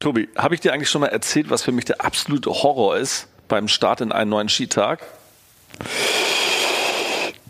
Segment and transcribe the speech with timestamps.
[0.00, 3.26] Tobi, habe ich dir eigentlich schon mal erzählt, was für mich der absolute Horror ist
[3.48, 5.00] beim Start in einen neuen Skitag?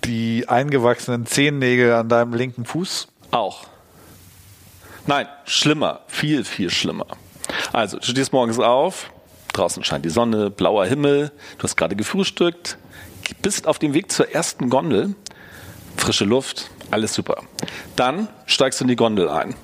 [0.05, 3.09] Die eingewachsenen Zehennägel an deinem linken Fuß?
[3.33, 3.67] Auch.
[5.07, 7.07] Nein, schlimmer, viel, viel schlimmer.
[7.75, 9.13] Also, du stehst morgens auf,
[9.53, 12.79] draußen scheint die Sonne, blauer Himmel, du hast gerade gefrühstückt,
[13.43, 15.15] bist auf dem Weg zur ersten Gondel,
[15.99, 17.43] frische Luft, alles super.
[17.95, 19.55] Dann steigst du in die Gondel ein.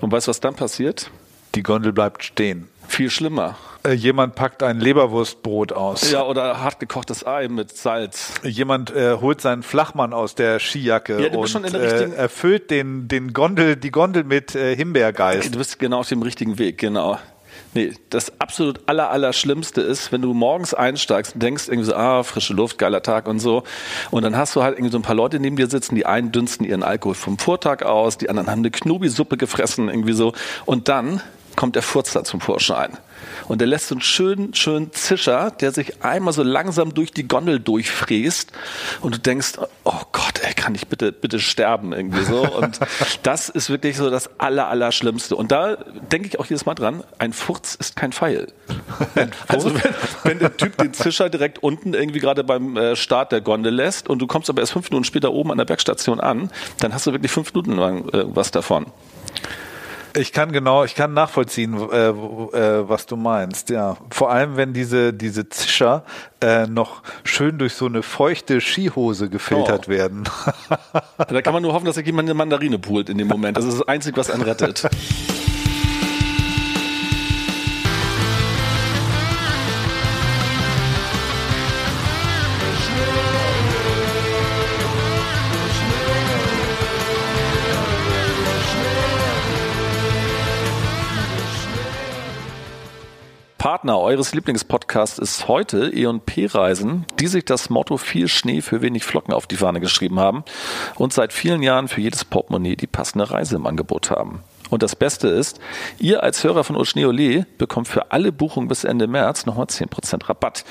[0.00, 1.10] Und weißt du, was dann passiert?
[1.54, 2.68] Die Gondel bleibt stehen.
[2.88, 3.56] Viel schlimmer.
[3.86, 6.10] Äh, jemand packt ein Leberwurstbrot aus.
[6.10, 8.32] Ja, oder hart gekochtes Ei mit Salz.
[8.42, 11.82] Jemand äh, holt seinen Flachmann aus der Skijacke Ja, du bist und schon in der
[11.82, 15.54] richtigen- äh, erfüllt den, den Gondel, die Gondel mit äh, Himbeergeist.
[15.54, 17.18] Du bist genau auf dem richtigen Weg, genau.
[17.72, 21.94] Nee, das absolut aller, aller Schlimmste ist, wenn du morgens einsteigst und denkst irgendwie so,
[21.96, 23.64] ah, frische Luft, geiler Tag und so.
[24.12, 26.30] Und dann hast du halt irgendwie so ein paar Leute neben dir sitzen, die einen
[26.30, 30.32] dünsten ihren Alkohol vom Vortag aus, die anderen haben eine Knobi-Suppe gefressen, irgendwie so.
[30.66, 31.20] Und dann
[31.56, 32.98] kommt der Furz da zum Vorschein.
[33.48, 37.26] Und der lässt so einen schönen, schönen Zischer, der sich einmal so langsam durch die
[37.26, 38.52] Gondel durchfräst.
[39.00, 42.48] Und du denkst, oh Gott, ey, kann ich bitte, bitte sterben irgendwie so.
[42.48, 42.80] Und
[43.22, 45.36] das ist wirklich so das aller, aller Schlimmste.
[45.36, 45.76] Und da
[46.12, 48.48] denke ich auch jedes Mal dran, ein Furz ist kein Pfeil.
[49.48, 53.40] Also wenn, wenn der Typ den Zischer direkt unten irgendwie gerade beim äh, Start der
[53.40, 56.50] Gondel lässt und du kommst aber erst fünf Minuten später oben an der Bergstation an,
[56.80, 58.86] dann hast du wirklich fünf Minuten lang äh, was davon.
[60.16, 63.68] Ich kann genau, ich kann nachvollziehen, äh, äh, was du meinst.
[63.70, 66.04] Ja, vor allem wenn diese diese Zischer
[66.40, 69.90] äh, noch schön durch so eine feuchte Skihose gefiltert Oh.
[69.90, 70.24] werden.
[71.16, 73.56] Da kann man nur hoffen, dass jemand eine Mandarine pult in dem Moment.
[73.56, 74.88] Das ist das Einzige, was einen rettet.
[93.84, 99.04] Partner eures Lieblingspodcasts ist heute E&P Reisen, die sich das Motto viel Schnee für wenig
[99.04, 100.42] Flocken auf die Fahne geschrieben haben
[100.94, 104.42] und seit vielen Jahren für jedes Portemonnaie die passende Reise im Angebot haben.
[104.70, 105.60] Und das Beste ist,
[105.98, 110.64] ihr als Hörer von Oschneole bekommt für alle Buchungen bis Ende März nochmal 10% Rabatt.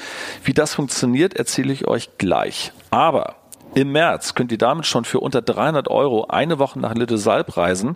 [0.43, 2.71] Wie das funktioniert, erzähle ich euch gleich.
[2.89, 3.42] Aber
[3.75, 7.95] im März könnt ihr damit schon für unter 300 Euro eine Woche nach Little reisen,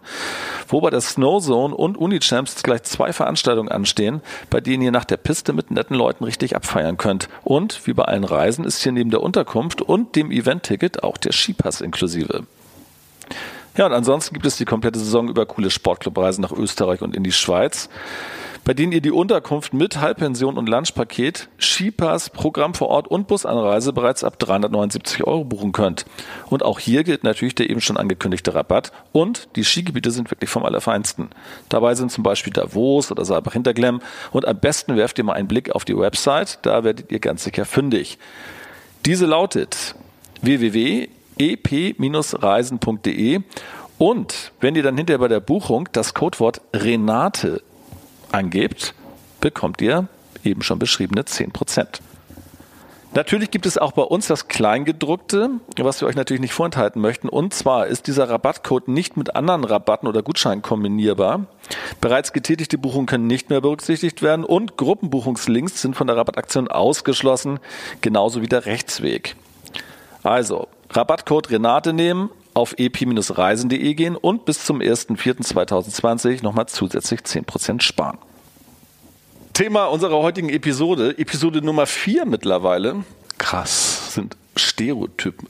[0.68, 5.18] wo bei der Snowzone und Unichamps gleich zwei Veranstaltungen anstehen, bei denen ihr nach der
[5.18, 7.30] Piste mit netten Leuten richtig abfeiern könnt.
[7.44, 11.32] Und wie bei allen Reisen ist hier neben der Unterkunft und dem Event-Ticket auch der
[11.32, 12.44] Skipass inklusive.
[13.78, 17.24] Ja, und ansonsten gibt es die komplette Saison über coole Sportclubreisen nach Österreich und in
[17.24, 17.90] die Schweiz,
[18.68, 23.94] bei denen ihr die Unterkunft mit Halbpension und Lunchpaket, Skipass, Programm vor Ort und Busanreise
[23.94, 26.04] bereits ab 379 Euro buchen könnt.
[26.50, 30.50] Und auch hier gilt natürlich der eben schon angekündigte Rabatt und die Skigebiete sind wirklich
[30.50, 31.30] vom Allerfeinsten.
[31.70, 34.02] Dabei sind zum Beispiel Davos oder Saalbach-Hinterglemm
[34.34, 37.46] und am besten werft ihr mal einen Blick auf die Website, da werdet ihr ganz
[37.46, 38.18] sicher fündig.
[39.06, 39.96] Diese lautet
[40.42, 43.40] www.ep-reisen.de
[43.98, 47.62] und wenn ihr dann hinterher bei der Buchung das Codewort Renate
[48.32, 48.94] angebt,
[49.42, 50.08] bekommt ihr
[50.44, 52.00] eben schon beschriebene 10%.
[53.14, 57.30] Natürlich gibt es auch bei uns das Kleingedruckte, was wir euch natürlich nicht vorenthalten möchten.
[57.30, 61.46] Und zwar ist dieser Rabattcode nicht mit anderen Rabatten oder Gutscheinen kombinierbar.
[62.00, 67.60] Bereits getätigte Buchungen können nicht mehr berücksichtigt werden und Gruppenbuchungslinks sind von der Rabattaktion ausgeschlossen,
[68.02, 69.36] genauso wie der Rechtsweg.
[70.22, 78.18] Also, Rabattcode Renate nehmen, auf ep-reisen.de gehen und bis zum 1.4.2020 nochmal zusätzlich 10% sparen.
[79.54, 83.04] Thema unserer heutigen Episode, Episode Nummer 4 mittlerweile,
[83.38, 84.16] Krass.
[84.16, 85.48] sind Stereotypen.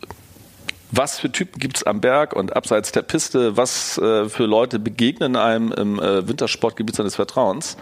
[0.91, 3.55] Was für Typen gibt's am Berg und abseits der Piste?
[3.55, 7.77] Was äh, für Leute begegnen einem im äh, Wintersportgebiet seines Vertrauens?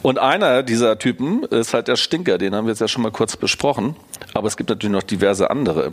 [0.00, 3.12] Und einer dieser Typen ist halt der Stinker, den haben wir jetzt ja schon mal
[3.12, 3.96] kurz besprochen.
[4.32, 5.92] Aber es gibt natürlich noch diverse andere.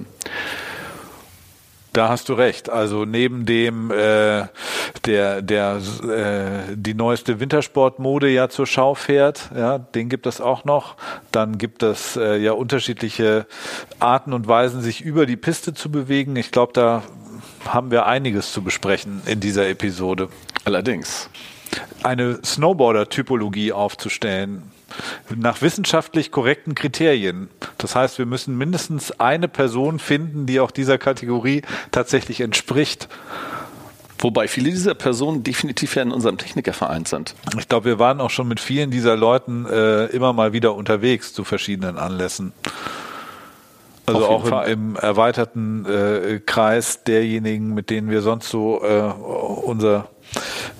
[1.93, 2.69] Da hast du recht.
[2.69, 4.45] Also neben dem äh,
[5.05, 10.65] der der äh, die neueste Wintersportmode ja zur Schau fährt, ja, den gibt es auch
[10.65, 10.95] noch.
[11.31, 13.47] Dann gibt es äh, ja unterschiedliche
[13.99, 16.35] Arten und Weisen, sich über die Piste zu bewegen.
[16.35, 17.03] Ich glaube, da
[17.65, 20.29] haben wir einiges zu besprechen in dieser Episode.
[20.65, 21.29] Allerdings.
[22.03, 24.71] Eine Snowboarder-Typologie aufzustellen
[25.35, 27.49] nach wissenschaftlich korrekten Kriterien.
[27.77, 33.07] Das heißt, wir müssen mindestens eine Person finden, die auch dieser Kategorie tatsächlich entspricht.
[34.19, 37.35] Wobei viele dieser Personen definitiv ja in unserem Technikerverein sind.
[37.57, 41.33] Ich glaube, wir waren auch schon mit vielen dieser Leuten äh, immer mal wieder unterwegs
[41.33, 42.51] zu verschiedenen Anlässen.
[44.05, 50.09] Also auch im, im, erweiterten äh, Kreis derjenigen, mit denen wir sonst so äh, unser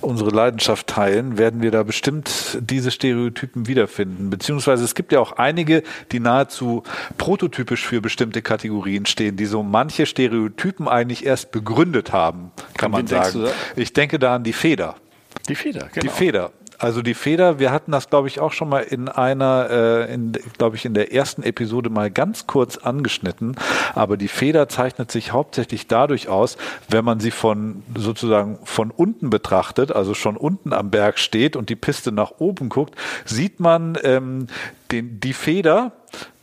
[0.02, 4.30] unsere Leidenschaft teilen, werden wir da bestimmt diese Stereotypen wiederfinden.
[4.30, 6.84] Beziehungsweise es gibt ja auch einige, die nahezu
[7.18, 13.08] prototypisch für bestimmte Kategorien stehen, die so manche Stereotypen eigentlich erst begründet haben, kann man
[13.08, 13.48] sagen.
[13.76, 14.96] Ich denke da an die Feder.
[15.48, 16.02] Die Feder, genau.
[16.02, 16.52] Die Feder.
[16.80, 20.32] Also die Feder, wir hatten das, glaube ich, auch schon mal in einer, äh, in,
[20.58, 23.58] glaube ich, in der ersten Episode mal ganz kurz angeschnitten.
[23.96, 29.30] Aber die Feder zeichnet sich hauptsächlich dadurch aus, wenn man sie von sozusagen von unten
[29.30, 33.98] betrachtet, also schon unten am Berg steht und die Piste nach oben guckt, sieht man
[34.04, 34.48] ähm,
[34.92, 35.92] den, die Feder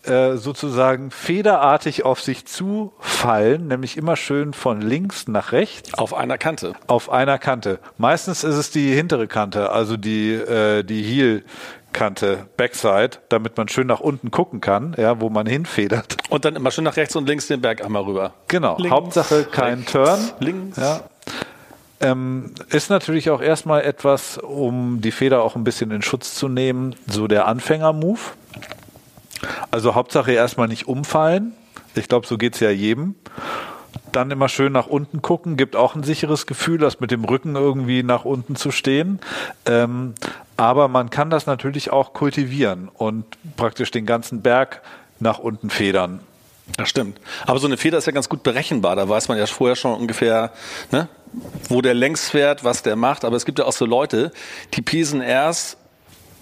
[0.06, 5.94] äh, sozusagen federartig auf sich zufallen, nämlich immer schön von links nach rechts.
[5.94, 6.74] Auf einer Kante.
[6.86, 7.78] Auf einer Kante.
[7.98, 11.44] Meistens ist es die hintere Kante, also die, äh, die Heel.
[11.92, 16.18] Kante, Backside, damit man schön nach unten gucken kann, ja, wo man hinfedert.
[16.28, 18.34] Und dann immer schön nach rechts und links den Berg einmal rüber.
[18.48, 18.76] Genau.
[18.76, 20.20] Links, Hauptsache kein rechts, Turn.
[20.38, 20.76] Links.
[20.76, 21.00] Ja.
[22.00, 26.48] Ähm, ist natürlich auch erstmal etwas, um die Feder auch ein bisschen in Schutz zu
[26.48, 28.20] nehmen, so der Anfänger-Move.
[29.70, 31.54] Also Hauptsache erstmal nicht umfallen.
[31.94, 33.14] Ich glaube, so geht es ja jedem.
[34.12, 37.56] Dann immer schön nach unten gucken, gibt auch ein sicheres Gefühl, das mit dem Rücken
[37.56, 39.20] irgendwie nach unten zu stehen.
[39.64, 40.14] Ähm,
[40.56, 43.24] aber man kann das natürlich auch kultivieren und
[43.56, 44.82] praktisch den ganzen Berg
[45.18, 46.20] nach unten federn.
[46.76, 47.20] Das stimmt.
[47.46, 48.96] Aber so eine Feder ist ja ganz gut berechenbar.
[48.96, 50.52] Da weiß man ja vorher schon ungefähr,
[50.90, 51.08] ne,
[51.68, 53.24] wo der längs fährt, was der macht.
[53.24, 54.32] Aber es gibt ja auch so Leute,
[54.74, 55.78] die piesen erst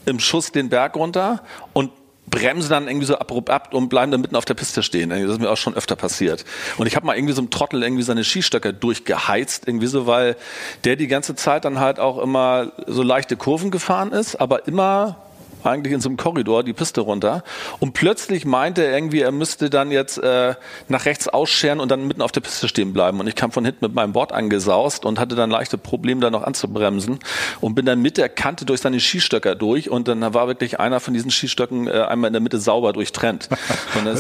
[0.06, 1.43] im Schuss den Berg runter
[1.73, 1.90] und
[2.26, 5.11] bremsen dann irgendwie so abrupt ab und bleiben dann mitten auf der Piste stehen.
[5.11, 6.44] Das ist mir auch schon öfter passiert.
[6.79, 10.37] Und ich habe mal irgendwie so einem Trottel irgendwie seine Skistöcke durchgeheizt, irgendwie so, weil
[10.85, 15.17] der die ganze Zeit dann halt auch immer so leichte Kurven gefahren ist, aber immer
[15.66, 17.43] eigentlich in so einem Korridor die Piste runter.
[17.81, 20.55] Und plötzlich meinte er irgendwie, er müsste dann jetzt äh,
[20.88, 23.20] nach rechts ausscheren und dann mitten auf der Piste stehen bleiben.
[23.20, 26.31] Und ich kam von hinten mit meinem Board angesaust und hatte dann leichte Probleme, da
[26.31, 27.19] noch anzubremsen.
[27.61, 29.90] Und bin dann mit der Kante durch seine Skistöcker durch.
[29.90, 33.49] Und dann war wirklich einer von diesen Skistöcken äh, einmal in der Mitte sauber durchtrennt.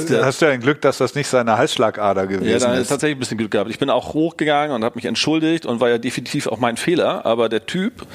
[0.08, 2.62] Der, Hast du ja ein Glück, dass das nicht seine Halsschlagader gewesen ist.
[2.62, 3.70] Ja, da ist tatsächlich ein bisschen Glück gehabt.
[3.70, 7.26] Ich bin auch hochgegangen und habe mich entschuldigt und war ja definitiv auch mein Fehler.
[7.26, 8.06] Aber der Typ,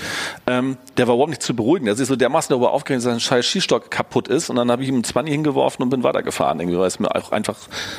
[0.47, 1.85] ähm, der war überhaupt nicht zu beruhigen.
[1.85, 4.89] Der ist so dermaßen darüber aufgeregt, dass scheiß Skistock kaputt ist und dann habe ich
[4.89, 7.57] ihm einen 20 hingeworfen und bin weitergefahren, irgendwie, weil es mir auch einfach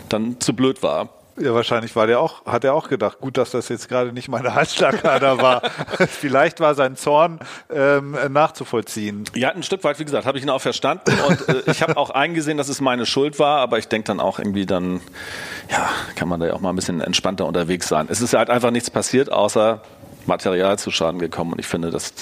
[0.08, 1.08] dann zu blöd war.
[1.40, 4.28] Ja, wahrscheinlich war der auch, hat er auch gedacht, gut, dass das jetzt gerade nicht
[4.28, 5.62] meine Halsschlagader war.
[6.08, 7.38] Vielleicht war sein Zorn
[7.70, 9.24] ähm, nachzuvollziehen.
[9.34, 11.96] Ja, ein Stück weit, wie gesagt, habe ich ihn auch verstanden und äh, ich habe
[11.96, 15.00] auch eingesehen, dass es meine Schuld war, aber ich denke dann auch irgendwie dann,
[15.70, 18.08] ja, kann man da ja auch mal ein bisschen entspannter unterwegs sein.
[18.10, 19.80] Es ist halt einfach nichts passiert, außer
[20.26, 21.52] Material zu Schaden gekommen.
[21.52, 22.12] Und ich finde, das,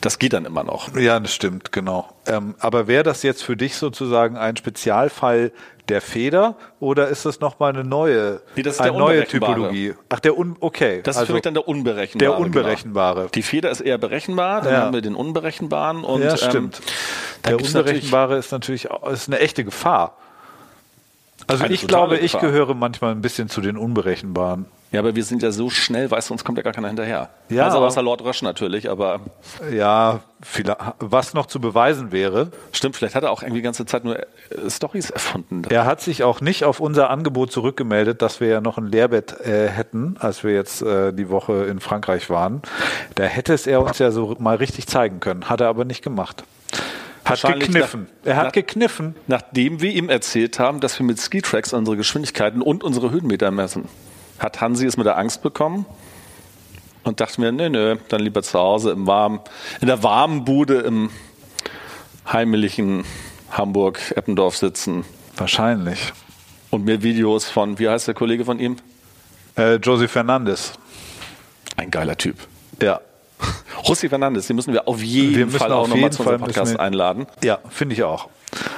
[0.00, 0.94] das geht dann immer noch.
[0.96, 2.08] Ja, das stimmt, genau.
[2.26, 5.52] Ähm, aber wäre das jetzt für dich sozusagen ein Spezialfall
[5.88, 9.94] der Feder oder ist das nochmal eine neue, nee, das ist eine neue Typologie?
[10.08, 11.00] Ach, der un okay.
[11.02, 12.18] Das ist also für mich dann der unberechenbare.
[12.18, 12.44] Der genau.
[12.44, 13.20] unberechenbare.
[13.20, 13.30] Genau.
[13.30, 14.80] Die Feder ist eher berechenbar, dann ja.
[14.80, 16.80] haben wir den unberechenbaren und ja, stimmt.
[17.44, 20.16] Ähm, der unberechenbare ist natürlich ist eine echte Gefahr.
[21.46, 22.24] Also ich glaube, Gefahr.
[22.24, 24.66] ich gehöre manchmal ein bisschen zu den unberechenbaren.
[24.96, 27.28] Ja, aber wir sind ja so schnell, weißt du, uns kommt ja gar keiner hinterher.
[27.50, 29.20] Ja, also außer Lord Rush natürlich, aber.
[29.70, 30.20] Ja,
[31.00, 32.50] was noch zu beweisen wäre.
[32.72, 34.24] Stimmt, vielleicht hat er auch irgendwie die ganze Zeit nur äh,
[34.70, 35.64] Stories erfunden.
[35.68, 39.38] Er hat sich auch nicht auf unser Angebot zurückgemeldet, dass wir ja noch ein Lehrbett
[39.40, 42.62] äh, hätten, als wir jetzt äh, die Woche in Frankreich waren.
[43.16, 45.50] Da hätte es er uns ja so mal richtig zeigen können.
[45.50, 46.44] Hat er aber nicht gemacht.
[47.26, 48.08] Hat gekniffen.
[48.24, 49.14] Nach, er hat nach, gekniffen.
[49.26, 53.90] Nachdem wir ihm erzählt haben, dass wir mit Skitracks unsere Geschwindigkeiten und unsere Höhenmeter messen
[54.38, 55.86] hat Hansi es mit der Angst bekommen
[57.04, 59.40] und dachte mir, nö, nö, dann lieber zu Hause im warmen,
[59.80, 61.10] in der warmen Bude im
[62.30, 63.04] heimlichen
[63.50, 65.04] Hamburg-Eppendorf sitzen.
[65.36, 66.12] Wahrscheinlich.
[66.70, 68.76] Und mir Videos von, wie heißt der Kollege von ihm?
[69.56, 70.72] Äh, Josie Fernandes.
[71.76, 72.36] Ein geiler Typ.
[72.82, 73.00] Ja.
[73.88, 77.26] Rossi Fernandes, die müssen wir auf jeden wir Fall auch nochmal zu unserem Podcast einladen.
[77.42, 78.28] Ja, finde ich auch.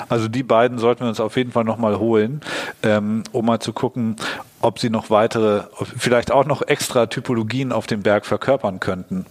[0.09, 2.41] Also die beiden sollten wir uns auf jeden Fall nochmal holen,
[2.83, 4.17] ähm, um mal zu gucken,
[4.61, 5.65] ob sie noch weitere,
[5.97, 9.27] vielleicht auch noch extra Typologien auf dem Berg verkörpern könnten.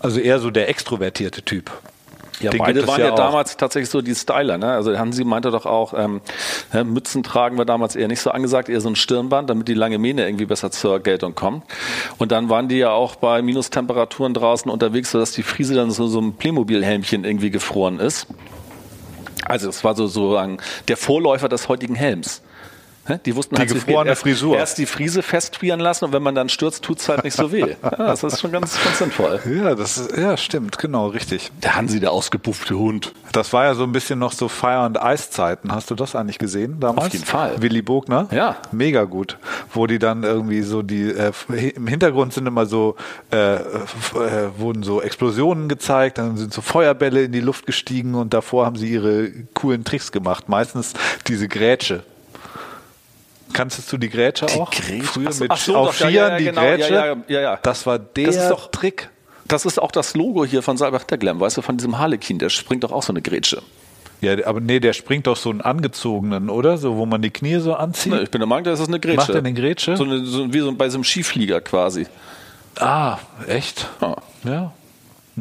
[0.00, 1.70] Also eher so der extrovertierte Typ.
[2.40, 3.16] Ja, Den beide waren ja, auch.
[3.16, 4.58] damals tatsächlich so die Styler.
[4.58, 4.72] Ne?
[4.72, 6.20] Also Hansi meinte doch auch, ähm,
[6.84, 9.98] Mützen tragen wir damals eher nicht so angesagt, eher so ein Stirnband, damit die lange
[9.98, 11.64] Mähne irgendwie besser zur Geltung kommt.
[12.18, 16.06] Und dann waren die ja auch bei Minustemperaturen draußen unterwegs, sodass die Friese dann so,
[16.06, 18.26] so ein Playmobil-Helmchen irgendwie gefroren ist.
[19.44, 22.42] Also es war so sozusagen der Vorläufer des heutigen Helms.
[23.18, 24.56] Die wussten Die halt, es gefrorene erst, Frisur.
[24.56, 27.60] erst die Friese festfrieren lassen und wenn man dann stürzt, tut's halt nicht so weh.
[27.82, 29.40] Ja, das ist schon ganz, ganz sinnvoll.
[29.46, 31.50] Ja, das ist, ja, stimmt, genau, richtig.
[31.62, 33.12] Der Hansi, der ausgepuffte Hund.
[33.32, 35.72] Das war ja so ein bisschen noch so Fire- und Eiszeiten.
[35.72, 37.06] Hast du das eigentlich gesehen damals?
[37.08, 37.60] Auf jeden Fall.
[37.60, 38.28] Willy Bogner?
[38.30, 38.56] Ja.
[38.72, 39.38] Mega gut.
[39.72, 41.32] Wo die dann irgendwie so die, äh,
[41.74, 42.96] im Hintergrund sind immer so,
[43.32, 43.60] äh, äh,
[44.56, 48.76] wurden so Explosionen gezeigt, dann sind so Feuerbälle in die Luft gestiegen und davor haben
[48.76, 50.48] sie ihre coolen Tricks gemacht.
[50.48, 50.94] Meistens
[51.26, 52.02] diese Grätsche.
[53.52, 54.70] Kanntest du die Grätsche auch?
[54.70, 55.02] Grätsche?
[55.02, 56.92] Früher mit so, auf Skiern ja, ja, die genau, Grätsche.
[56.94, 57.58] ja, ja, ja, ja.
[57.62, 59.10] Das war der Das ist doch- Trick.
[59.46, 62.50] Das ist auch das Logo hier von Salbach Glam, weißt du, von diesem Harlekin, der
[62.50, 63.62] springt doch auch so eine Grätsche.
[64.20, 66.78] Ja, aber nee, der springt doch so einen angezogenen, oder?
[66.78, 68.12] So, wo man die Knie so anzieht.
[68.12, 69.16] Ne, ich bin der Meinung, das ist eine Grätsche.
[69.16, 69.96] Macht er eine Grätsche?
[69.96, 72.06] So eine, so, wie so bei so einem Skiflieger quasi.
[72.78, 73.88] Ah, echt?
[74.00, 74.16] Ja.
[74.44, 74.72] Ja.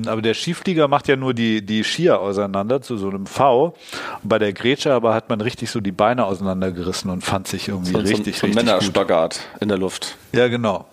[0.06, 3.76] Aber der Skiflieger macht ja nur die, die Skier auseinander zu so einem V.
[4.24, 7.92] Bei der Grätsche aber hat man richtig so die Beine auseinandergerissen und fand sich irgendwie
[7.92, 8.66] So, richtig, so, so ein richtig.
[8.66, 10.18] Männerspagat in der Luft.
[10.32, 10.86] Ja, genau.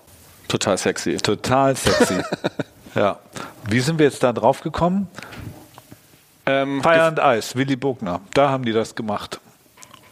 [0.49, 1.17] Total sexy.
[1.17, 2.23] Total sexy.
[2.95, 3.19] ja.
[3.69, 5.09] Wie sind wir jetzt da drauf gekommen?
[6.47, 8.21] Ähm, Fire and Ice, Willy Bogner.
[8.33, 9.41] Da haben die das gemacht.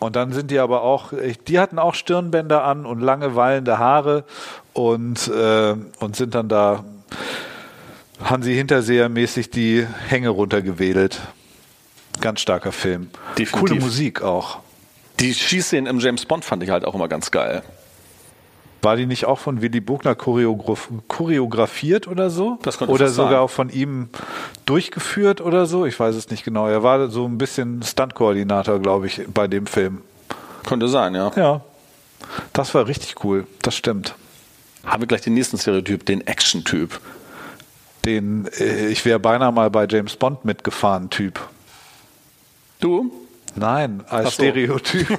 [0.00, 1.12] Und dann sind die aber auch,
[1.49, 4.25] die hatten auch Stirnbänder an und lange wallende Haare
[4.73, 6.85] und, äh, und sind dann da
[8.23, 11.21] Hansi Hinterseher-mäßig die Hänge runtergewedelt.
[12.21, 13.11] Ganz starker Film.
[13.38, 13.52] Definitiv.
[13.52, 14.61] Coole Musik auch.
[15.21, 17.62] die Schießszenen im James Bond fand ich halt auch immer ganz geil.
[18.83, 22.59] War die nicht auch von Willy Bogner choreograf choreografiert oder so?
[22.62, 23.38] Das könnte oder sogar sein.
[23.40, 24.11] auch von ihm
[24.66, 25.87] durchgeführt oder so?
[25.87, 26.68] Ich weiß es nicht genau.
[26.68, 30.02] Er war so ein bisschen Stuntkoordinator, glaube ich, bei dem Film.
[30.66, 31.33] Könnte sein, ja.
[31.35, 31.62] Ja,
[32.52, 33.47] das war richtig cool.
[33.62, 34.14] Das stimmt.
[34.85, 37.00] Haben wir gleich den nächsten Stereotyp, den Action-Typ.
[38.04, 41.40] Den, äh, ich wäre beinahe mal bei James Bond mitgefahren, Typ.
[42.80, 43.11] Du?
[43.56, 44.42] Nein, als so.
[44.42, 45.18] Stereotyp.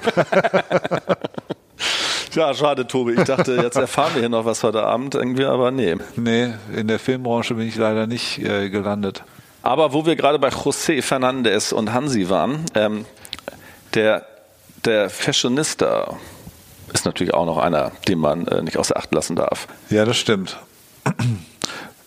[2.36, 3.14] Ja, schade, Tobi.
[3.14, 5.96] Ich dachte, jetzt erfahren wir hier noch was heute Abend irgendwie, aber nee.
[6.16, 9.24] nee, in der Filmbranche bin ich leider nicht äh, gelandet.
[9.62, 13.06] Aber wo wir gerade bei José Fernandez und Hansi waren, ähm,
[13.94, 14.26] der,
[14.84, 16.14] der Fashionista
[16.92, 19.66] ist natürlich auch noch einer, den man äh, nicht außer Acht lassen darf.
[19.88, 20.58] Ja, das stimmt.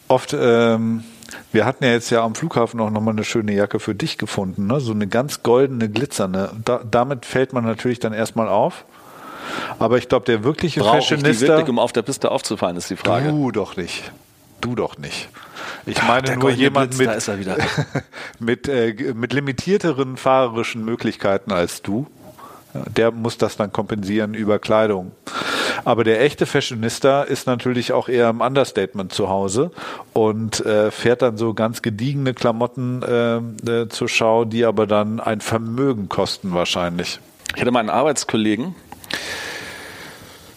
[0.09, 1.03] Oft, ähm,
[1.51, 4.65] wir hatten ja jetzt ja am Flughafen auch nochmal eine schöne Jacke für dich gefunden,
[4.67, 4.79] ne?
[4.79, 6.51] so eine ganz goldene, glitzernde.
[6.65, 8.85] Da, damit fällt man natürlich dann erstmal auf.
[9.77, 11.47] Aber ich glaube, der wirkliche Brauche ich die Fashionista.
[11.47, 13.29] wirklich, um auf der Piste aufzufallen, ist die Frage.
[13.29, 14.11] Du doch nicht.
[14.61, 15.29] Du doch nicht.
[15.85, 17.47] Ich meine nur goldene jemand Blitz, mit,
[18.39, 22.07] mit, äh, mit limitierteren fahrerischen Möglichkeiten als du.
[22.73, 25.11] Der muss das dann kompensieren über Kleidung.
[25.85, 29.71] Aber der echte Fashionista ist natürlich auch eher im Understatement zu Hause
[30.13, 35.19] und äh, fährt dann so ganz gediegene Klamotten äh, äh, zur Schau, die aber dann
[35.19, 37.19] ein Vermögen kosten wahrscheinlich.
[37.55, 38.75] Ich hatte mal einen Arbeitskollegen,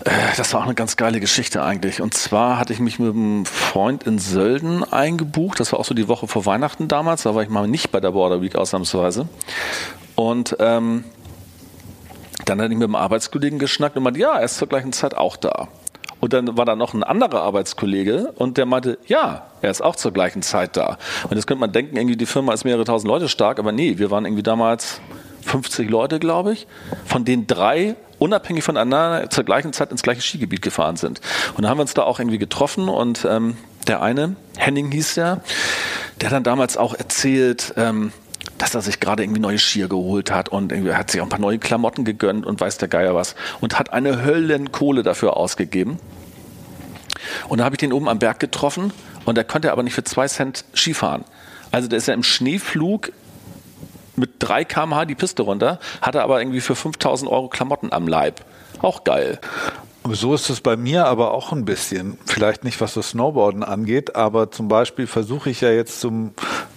[0.04, 2.00] äh, das war auch eine ganz geile Geschichte eigentlich.
[2.00, 5.61] Und zwar hatte ich mich mit einem Freund in Sölden eingebucht.
[5.61, 7.23] Das war auch so die Woche vor Weihnachten damals.
[7.23, 9.28] Da war ich mal nicht bei der Border Week ausnahmsweise.
[10.14, 11.04] Und ähm,
[12.44, 15.16] dann hatte ich mit einem Arbeitskollegen geschnackt und meinte, ja, er ist zur gleichen Zeit
[15.16, 15.68] auch da.
[16.20, 19.96] Und dann war da noch ein anderer Arbeitskollege und der meinte, ja, er ist auch
[19.96, 20.99] zur gleichen Zeit da.
[21.28, 23.99] Und jetzt könnte man denken, irgendwie die Firma ist mehrere tausend Leute stark, aber nee,
[23.99, 25.00] wir waren irgendwie damals
[25.42, 26.68] 50 Leute, glaube ich,
[27.04, 31.20] von denen drei unabhängig voneinander zur gleichen Zeit ins gleiche Skigebiet gefahren sind.
[31.56, 33.56] Und dann haben wir uns da auch irgendwie getroffen und ähm,
[33.88, 35.40] der eine, Henning hieß der,
[36.20, 38.12] der hat dann damals auch erzählt, ähm,
[38.62, 41.31] dass er sich gerade irgendwie neue Skier geholt hat und irgendwie hat sich auch ein
[41.31, 45.99] paar neue Klamotten gegönnt und weiß der Geier was und hat eine Höllenkohle dafür ausgegeben.
[47.49, 48.92] Und da habe ich den oben am Berg getroffen
[49.25, 51.25] und der konnte aber nicht für zwei Cent Skifahren.
[51.73, 53.11] Also der ist ja im Schneeflug
[54.14, 58.45] mit 3 km/h die Piste runter, hatte aber irgendwie für 5000 Euro Klamotten am Leib.
[58.81, 59.40] Auch geil.
[60.09, 62.16] So ist es bei mir aber auch ein bisschen.
[62.26, 66.35] Vielleicht nicht, was das Snowboarden angeht, aber zum Beispiel versuche ich ja jetzt zum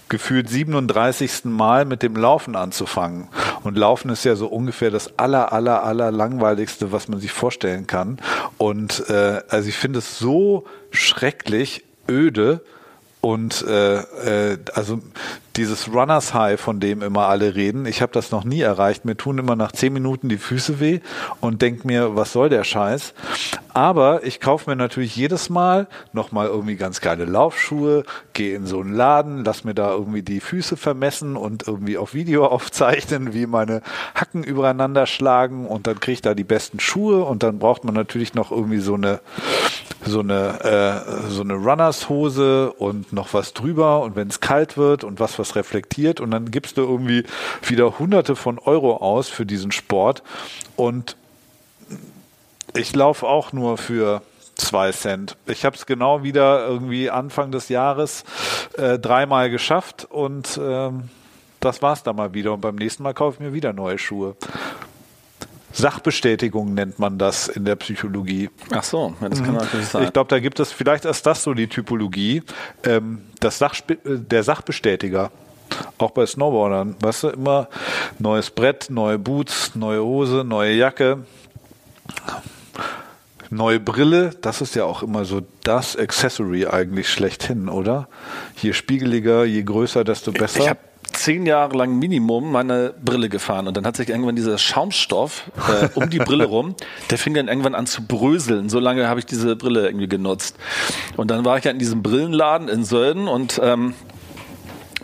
[0.09, 1.45] gefühlt 37.
[1.45, 3.27] Mal mit dem Laufen anzufangen.
[3.63, 7.88] Und Laufen ist ja so ungefähr das aller, aller, aller langweiligste, was man sich vorstellen
[7.88, 8.19] kann.
[8.57, 12.62] Und äh, also ich finde es so schrecklich öde
[13.25, 15.00] Und äh, äh, also
[15.55, 19.03] dieses Runners High, von dem immer alle reden, ich habe das noch nie erreicht.
[19.03, 21.00] Mir tun immer nach zehn Minuten die Füße weh
[21.39, 23.15] und denk mir, was soll der Scheiß?
[23.74, 28.03] Aber ich kaufe mir natürlich jedes Mal nochmal irgendwie ganz geile Laufschuhe,
[28.34, 32.13] gehe in so einen Laden, lass mir da irgendwie die Füße vermessen und irgendwie auf
[32.13, 33.82] Video aufzeichnen, wie meine
[34.13, 37.96] Hacken übereinander schlagen und dann kriege ich da die besten Schuhe und dann braucht man
[37.96, 39.20] natürlich noch irgendwie so eine
[40.06, 44.77] so eine äh, so eine Runners Hose und noch was drüber und wenn es kalt
[44.77, 47.24] wird und was was reflektiert und dann gibst du irgendwie
[47.63, 50.24] wieder hunderte von Euro aus für diesen Sport
[50.75, 51.15] und
[52.74, 54.22] ich laufe auch nur für
[54.56, 55.38] zwei Cent.
[55.48, 58.24] Ich habe es genau wieder irgendwie Anfang des Jahres
[58.77, 61.10] äh, dreimal geschafft und ähm,
[61.60, 62.54] das war's dann mal wieder.
[62.54, 64.36] Und beim nächsten Mal kaufe ich mir wieder neue Schuhe.
[65.75, 68.50] Sachbestätigung nennt man das in der Psychologie.
[68.72, 70.03] Ach so, das kann natürlich sein.
[70.03, 72.44] Ich glaube, da gibt es, vielleicht ist das so die Typologie,
[72.84, 75.32] ähm, das Sachspe äh, der Sachbestätiger.
[75.98, 77.67] Auch bei Snowboardern, weißt du, immer
[78.20, 81.25] neues Brett, neue Boots, neue Hose, neue Jacke,
[83.50, 84.32] neue Brille.
[84.41, 88.08] Das ist ja auch immer so das Accessory eigentlich schlechthin, oder?
[88.62, 90.60] Je spiegeliger, je größer, desto besser.
[90.62, 90.79] Ich habe
[91.15, 95.89] zehn Jahre lang Minimum meine Brille gefahren und dann hat sich irgendwann dieser Schaumstoff äh,
[95.95, 96.75] um die Brille rum,
[97.10, 98.69] der fing dann irgendwann an zu bröseln.
[98.69, 100.57] So lange habe ich diese Brille irgendwie genutzt.
[101.17, 103.93] Und dann war ich ja in diesem Brillenladen in Sölden und ähm,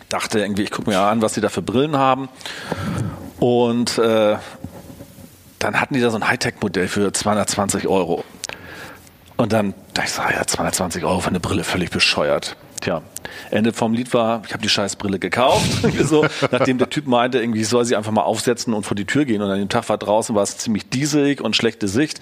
[0.09, 2.29] dachte irgendwie, ich gucke mir an, was sie da für Brillen haben.
[3.39, 4.37] Und äh,
[5.59, 8.23] dann hatten die da so ein Hightech-Modell für 220 Euro.
[9.37, 12.55] Und dann dachte ich so, ja, 220 Euro für eine Brille, völlig bescheuert.
[12.81, 13.03] Tja,
[13.51, 15.69] Ende vom Lied war, ich habe die Scheißbrille gekauft.
[16.03, 19.25] so, nachdem der Typ meinte, irgendwie soll sie einfach mal aufsetzen und vor die Tür
[19.25, 19.41] gehen.
[19.41, 22.19] Und an dem Tag war draußen war es ziemlich dieselig und schlechte Sicht.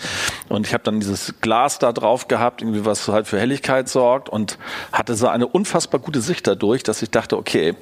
[0.49, 4.27] Und ich habe dann dieses Glas da drauf gehabt, irgendwie was halt für Helligkeit sorgt
[4.27, 4.57] und
[4.91, 7.75] hatte so eine unfassbar gute Sicht dadurch, dass ich dachte, okay,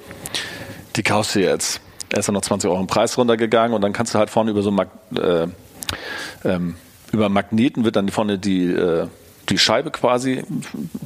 [0.94, 1.80] die kaufst du jetzt.
[2.10, 4.52] Er ist dann noch 20 Euro im Preis runtergegangen und dann kannst du halt vorne
[4.52, 5.48] über so Mag äh,
[6.44, 6.76] ähm,
[7.12, 9.08] über Magneten wird dann vorne die äh,
[9.48, 10.44] die Scheibe quasi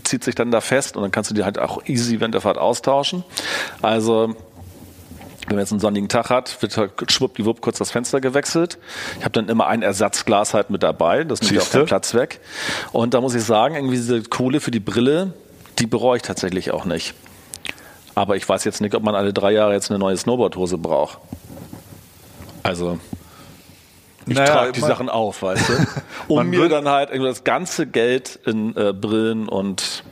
[0.04, 2.40] zieht sich dann da fest und dann kannst du die halt auch easy während der
[2.40, 3.24] Fahrt austauschen.
[3.80, 4.34] Also
[5.46, 8.78] wenn man jetzt einen sonnigen Tag hat, wird halt schwuppdiwupp kurz das Fenster gewechselt.
[9.18, 12.14] Ich habe dann immer ein Ersatzglas halt mit dabei, das nimmt ja auch keinen Platz
[12.14, 12.40] weg.
[12.92, 15.34] Und da muss ich sagen, irgendwie diese Kohle für die Brille,
[15.78, 17.14] die bereue ich tatsächlich auch nicht.
[18.14, 21.18] Aber ich weiß jetzt nicht, ob man alle drei Jahre jetzt eine neue Snowboardhose braucht.
[22.62, 22.98] Also
[24.26, 25.72] ich naja, trage die Sachen auf, weißt du?
[26.28, 30.04] Um mir dann halt das ganze Geld in äh, Brillen und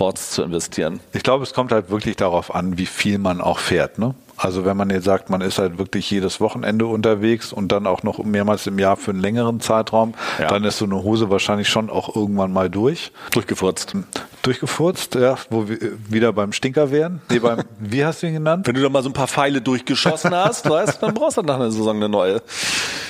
[0.00, 1.00] Boards zu investieren.
[1.12, 3.98] Ich glaube, es kommt halt wirklich darauf an, wie viel man auch fährt.
[3.98, 4.14] Ne?
[4.38, 8.02] Also wenn man jetzt sagt, man ist halt wirklich jedes Wochenende unterwegs und dann auch
[8.02, 10.48] noch mehrmals im Jahr für einen längeren Zeitraum, ja.
[10.48, 13.12] dann ist so eine Hose wahrscheinlich schon auch irgendwann mal durch.
[13.32, 13.94] Durchgefurzt.
[14.40, 17.20] Durchgefurzt, ja, wo wir wieder beim Stinker wären.
[17.28, 18.66] Nee, beim, wie hast du ihn genannt?
[18.66, 21.56] Wenn du da mal so ein paar Pfeile durchgeschossen hast, weißt, dann brauchst du nach
[21.56, 22.40] einer Saison eine neue.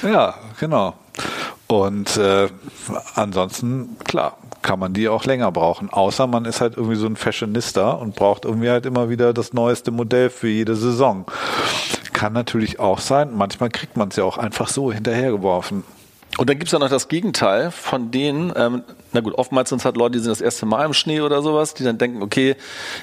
[0.03, 0.97] Ja, genau.
[1.71, 2.49] Und äh,
[3.15, 5.89] ansonsten, klar, kann man die auch länger brauchen.
[5.89, 9.53] Außer man ist halt irgendwie so ein Fashionista und braucht irgendwie halt immer wieder das
[9.53, 11.27] neueste Modell für jede Saison.
[12.13, 13.37] Kann natürlich auch sein.
[13.37, 15.85] Manchmal kriegt man es ja auch einfach so hinterhergeworfen.
[16.39, 19.79] Und dann gibt es ja noch das Gegenteil von denen, ähm, na gut, oftmals sind
[19.79, 22.21] es halt Leute, die sind das erste Mal im Schnee oder sowas, die dann denken,
[22.21, 22.57] okay,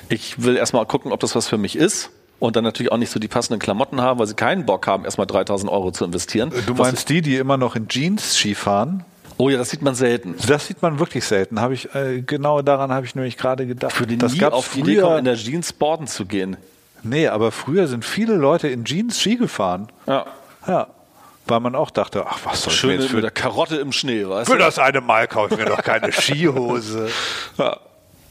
[0.09, 3.11] ich will erstmal gucken, ob das was für mich ist und dann natürlich auch nicht
[3.11, 6.51] so die passenden Klamotten haben, weil sie keinen Bock haben, erstmal 3000 Euro zu investieren.
[6.65, 9.03] Du meinst die, die immer noch in Jeans Skifahren?
[9.37, 10.35] Oh ja, das sieht man selten.
[10.47, 11.61] Das sieht man wirklich selten.
[11.61, 13.93] Habe ich äh, genau daran habe ich nämlich gerade gedacht.
[13.93, 16.57] Für den das nie auf die Idee kommen, in der Jeans boarden zu gehen.
[17.03, 19.87] Nee, aber früher sind viele Leute in Jeans Ski gefahren.
[20.07, 20.25] Ja.
[20.67, 20.87] Ja.
[21.45, 24.27] Weil man auch dachte, ach, was soll Schöne ich jetzt für der Karotte im Schnee,
[24.27, 24.53] weißt du?
[24.53, 27.09] Für das eine Mal kaufe ich mir doch keine Skihose.
[27.57, 27.77] Ja.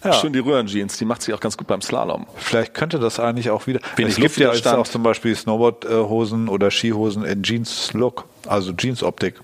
[0.06, 0.12] Ja.
[0.14, 2.26] Schön die Röhrenjeans, die macht sich auch ganz gut beim Slalom.
[2.36, 3.80] Vielleicht könnte das eigentlich auch wieder.
[3.96, 9.40] Wenig es gibt ja jetzt auch zum Beispiel Snowboardhosen oder Skihosen in Jeans-Look, also Jeans-Optik.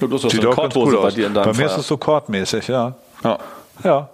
[0.00, 1.66] Ja, du hast so eine Korthose cool bei dir in deinem Bei mir Fall.
[1.66, 2.94] ist es so kordmäßig, ja.
[3.24, 3.38] Ja.
[3.82, 4.08] Ja.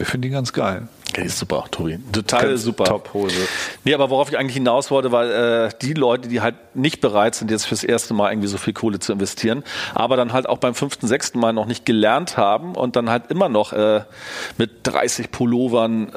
[0.00, 0.88] Ich finde die ganz geil.
[1.16, 1.98] Die ist super, Tobi.
[2.12, 2.84] Total ganz super.
[2.84, 3.36] Top-Hose.
[3.84, 7.34] Nee, aber worauf ich eigentlich hinaus wollte, weil äh, die Leute, die halt nicht bereit
[7.34, 9.62] sind, jetzt fürs erste Mal irgendwie so viel Kohle zu investieren,
[9.94, 13.30] aber dann halt auch beim fünften, sechsten Mal noch nicht gelernt haben und dann halt
[13.30, 14.02] immer noch äh,
[14.56, 16.12] mit 30 Pullovern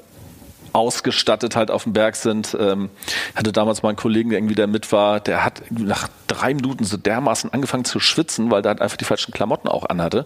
[0.71, 2.55] ausgestattet halt auf dem Berg sind.
[2.59, 2.89] Ähm,
[3.35, 6.83] hatte damals mal einen Kollegen, der irgendwie da mit war, der hat nach drei Minuten
[6.83, 10.25] so dermaßen angefangen zu schwitzen, weil der halt einfach die falschen Klamotten auch anhatte.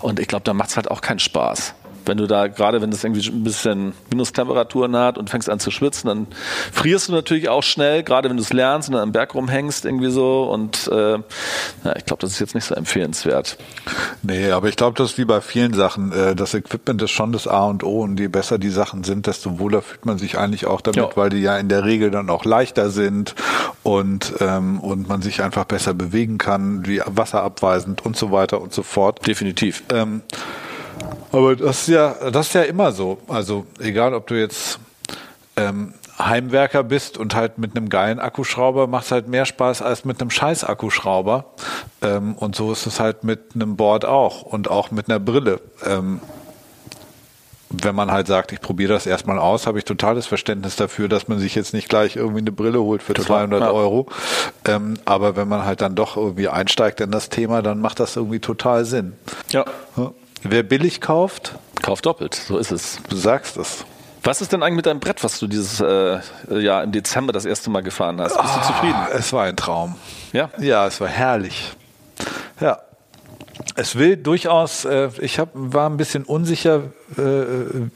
[0.00, 1.74] Und ich glaube, da macht es halt auch keinen Spaß.
[2.06, 5.70] Wenn du da, gerade wenn es irgendwie ein bisschen Minustemperaturen hat und fängst an zu
[5.70, 6.26] schwitzen, dann
[6.72, 9.84] frierst du natürlich auch schnell, gerade wenn du es lernst und dann am Berg rumhängst
[9.84, 10.44] irgendwie so.
[10.44, 13.58] Und äh, ja, ich glaube, das ist jetzt nicht so empfehlenswert.
[14.22, 16.12] Nee, aber ich glaube, das ist wie bei vielen Sachen.
[16.12, 19.26] Äh, das Equipment ist schon das A und O und je besser die Sachen sind,
[19.26, 21.16] desto wohler fühlt man sich eigentlich auch damit, ja.
[21.16, 23.34] weil die ja in der Regel dann auch leichter sind
[23.82, 28.72] und, ähm, und man sich einfach besser bewegen kann, wie wasserabweisend und so weiter und
[28.72, 29.26] so fort.
[29.26, 29.82] Definitiv.
[29.92, 30.22] Ähm,
[31.32, 33.18] aber das ist ja, das ist ja immer so.
[33.28, 34.78] Also egal, ob du jetzt
[35.56, 40.20] ähm, Heimwerker bist und halt mit einem geilen Akkuschrauber macht halt mehr Spaß als mit
[40.20, 41.46] einem scheiß Akkuschrauber.
[42.02, 45.60] Ähm, und so ist es halt mit einem Board auch und auch mit einer Brille.
[45.84, 46.20] Ähm,
[47.70, 51.28] wenn man halt sagt, ich probiere das erstmal aus, habe ich totales Verständnis dafür, dass
[51.28, 53.70] man sich jetzt nicht gleich irgendwie eine Brille holt für Total, 200 ja.
[53.70, 54.06] Euro.
[54.66, 58.16] Ähm, aber wenn man halt dann doch irgendwie einsteigt in das Thema, dann macht das
[58.16, 59.12] irgendwie total Sinn.
[59.50, 59.64] Ja.
[59.96, 60.12] ja.
[60.42, 62.34] Wer billig kauft, kauft doppelt.
[62.34, 63.00] So ist es.
[63.08, 63.84] Du sagst es.
[64.22, 67.46] Was ist denn eigentlich mit deinem Brett, was du dieses äh, Jahr im Dezember das
[67.46, 68.36] erste Mal gefahren hast?
[68.36, 68.98] Bist du ah, zufrieden?
[69.12, 69.96] Es war ein Traum.
[70.32, 70.50] Ja?
[70.58, 71.72] Ja, es war herrlich.
[72.60, 72.80] Ja,
[73.74, 76.84] es will durchaus, äh, ich hab, war ein bisschen unsicher,
[77.16, 77.22] äh,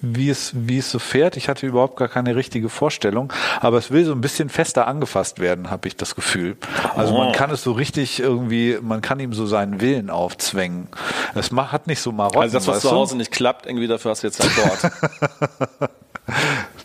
[0.00, 1.37] wie, es, wie es so fährt.
[1.37, 5.40] Ich hatte überhaupt gar keine richtige Vorstellung, aber es will so ein bisschen fester angefasst
[5.40, 6.57] werden, habe ich das Gefühl.
[6.96, 7.33] Also man oh.
[7.33, 10.88] kann es so richtig irgendwie, man kann ihm so seinen Willen aufzwängen.
[11.35, 12.40] Es macht, hat nicht so Marotten.
[12.40, 14.92] Also das, was zu Hause nicht klappt, irgendwie dafür hast du jetzt Board.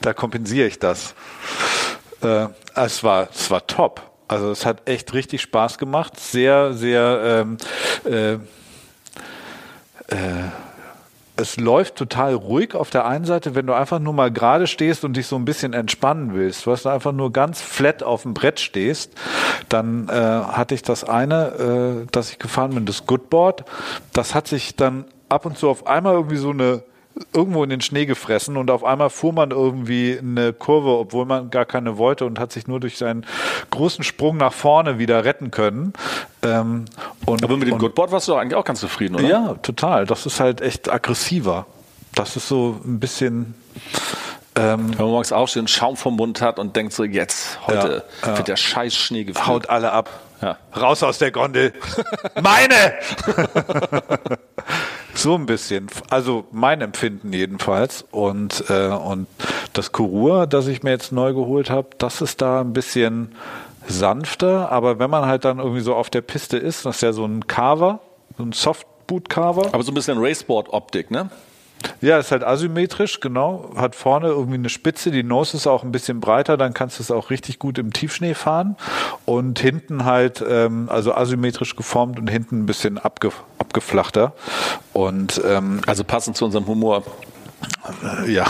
[0.02, 1.14] da kompensiere ich das.
[2.22, 4.02] Äh, es, war, es war top.
[4.28, 6.20] Also es hat echt richtig Spaß gemacht.
[6.20, 7.58] Sehr, sehr ähm,
[8.06, 8.38] äh,
[10.10, 10.50] äh,
[11.40, 15.06] es läuft total ruhig auf der einen Seite, wenn du einfach nur mal gerade stehst
[15.06, 18.34] und dich so ein bisschen entspannen willst, du hast einfach nur ganz flat auf dem
[18.34, 19.14] Brett stehst,
[19.70, 23.64] dann äh, hatte ich das eine, äh, das ich gefahren bin, das Goodboard,
[24.14, 26.84] das hat sich dann ab und zu auf einmal irgendwie so eine
[27.34, 31.50] irgendwo in den Schnee gefressen und auf einmal fuhr man irgendwie eine Kurve, obwohl man
[31.50, 33.26] gar keine wollte und hat sich nur durch seinen
[33.72, 35.94] großen Sprung nach vorne wieder retten können.
[36.44, 36.86] Ähm,
[37.26, 39.28] und, Aber mit dem Goodboard warst du eigentlich auch ganz zufrieden, oder?
[39.28, 40.06] Ja, total.
[40.06, 41.66] Das ist halt echt aggressiver.
[42.16, 43.56] Das ist so ein bisschen.
[44.56, 48.04] Ähm, Wenn man morgens aufsteht und Schaum vom Mund hat und denkt so, jetzt, heute
[48.24, 48.38] ja, ja.
[48.38, 49.48] wird der scheiß Schnee gefühlt.
[49.48, 50.10] Haut alle ab.
[50.42, 50.58] Ja.
[50.76, 51.74] Raus aus der Gondel.
[52.42, 52.94] Meine!
[55.22, 55.88] so ein bisschen.
[56.10, 58.06] Also mein Empfinden jedenfalls.
[58.12, 59.28] Und, äh, und
[59.74, 63.36] das Kurur, das ich mir jetzt neu geholt habe, das ist da ein bisschen
[63.88, 64.72] sanfter.
[64.72, 67.26] Aber wenn man halt dann irgendwie so auf der Piste ist, das ist ja so
[67.26, 68.00] ein Carver,
[68.38, 69.70] so ein Softboot-Carver.
[69.74, 71.30] Aber so ein bisschen Raceboard-Optik, ne?
[72.02, 73.72] Ja, ist halt asymmetrisch, genau.
[73.76, 77.04] Hat vorne irgendwie eine Spitze, die Nose ist auch ein bisschen breiter, dann kannst du
[77.04, 78.78] es auch richtig gut im Tiefschnee fahren.
[79.26, 84.34] Und hinten halt, ähm, also asymmetrisch geformt und hinten ein bisschen abge abgeflachter.
[84.94, 87.04] Und ähm, also passend zu unserem Humor.
[88.26, 88.46] Äh, ja,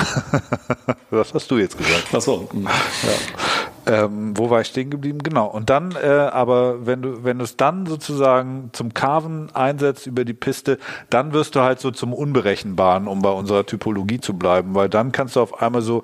[1.09, 2.07] was hast du jetzt gesagt?
[2.13, 2.49] Ach so.
[3.03, 3.68] Ja.
[3.89, 5.19] Ähm, wo war ich stehen geblieben?
[5.23, 5.47] Genau.
[5.47, 10.25] Und dann, äh, aber wenn du, wenn du es dann sozusagen zum Carven einsetzt über
[10.25, 10.77] die Piste,
[11.09, 15.11] dann wirst du halt so zum Unberechenbaren, um bei unserer Typologie zu bleiben, weil dann
[15.11, 16.03] kannst du auf einmal so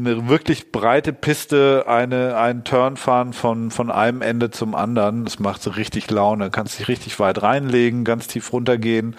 [0.00, 5.24] eine wirklich breite Piste, eine, einen Turn fahren von, von einem Ende zum anderen.
[5.24, 6.50] Das macht so richtig Laune.
[6.50, 9.16] Kannst dich richtig weit reinlegen, ganz tief runtergehen,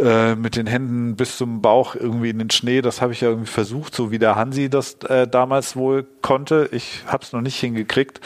[0.00, 2.82] äh, mit den Händen bis zum Bauch irgendwie in den Schnee.
[2.82, 6.68] Das habe ich ja irgendwie versucht, so wie der Hansi das äh, damals wohl konnte.
[6.72, 8.20] Ich habe es noch nicht hingekriegt.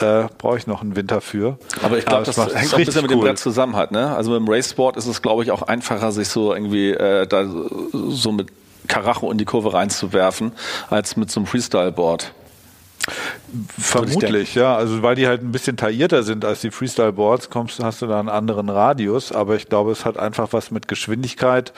[0.00, 1.58] Äh, Brauche ich noch einen Winter für.
[1.82, 3.90] Aber ich glaube, das, das hängt auch ein bisschen mit dem Brett zusammen halt.
[3.90, 4.14] Ne?
[4.14, 7.44] Also mit dem Racesport ist es, glaube ich, auch einfacher, sich so irgendwie äh, da
[7.92, 8.48] so mit
[8.90, 10.52] Karacho in die Kurve reinzuwerfen,
[10.90, 12.32] als mit so einem Freestyle-Board.
[13.78, 14.76] Vermutlich, ja.
[14.76, 18.20] Also weil die halt ein bisschen taillierter sind als die Freestyle-Boards, kommst, hast du da
[18.20, 21.72] einen anderen Radius, aber ich glaube, es hat einfach was mit Geschwindigkeit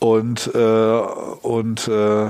[0.00, 2.28] und, äh, und äh,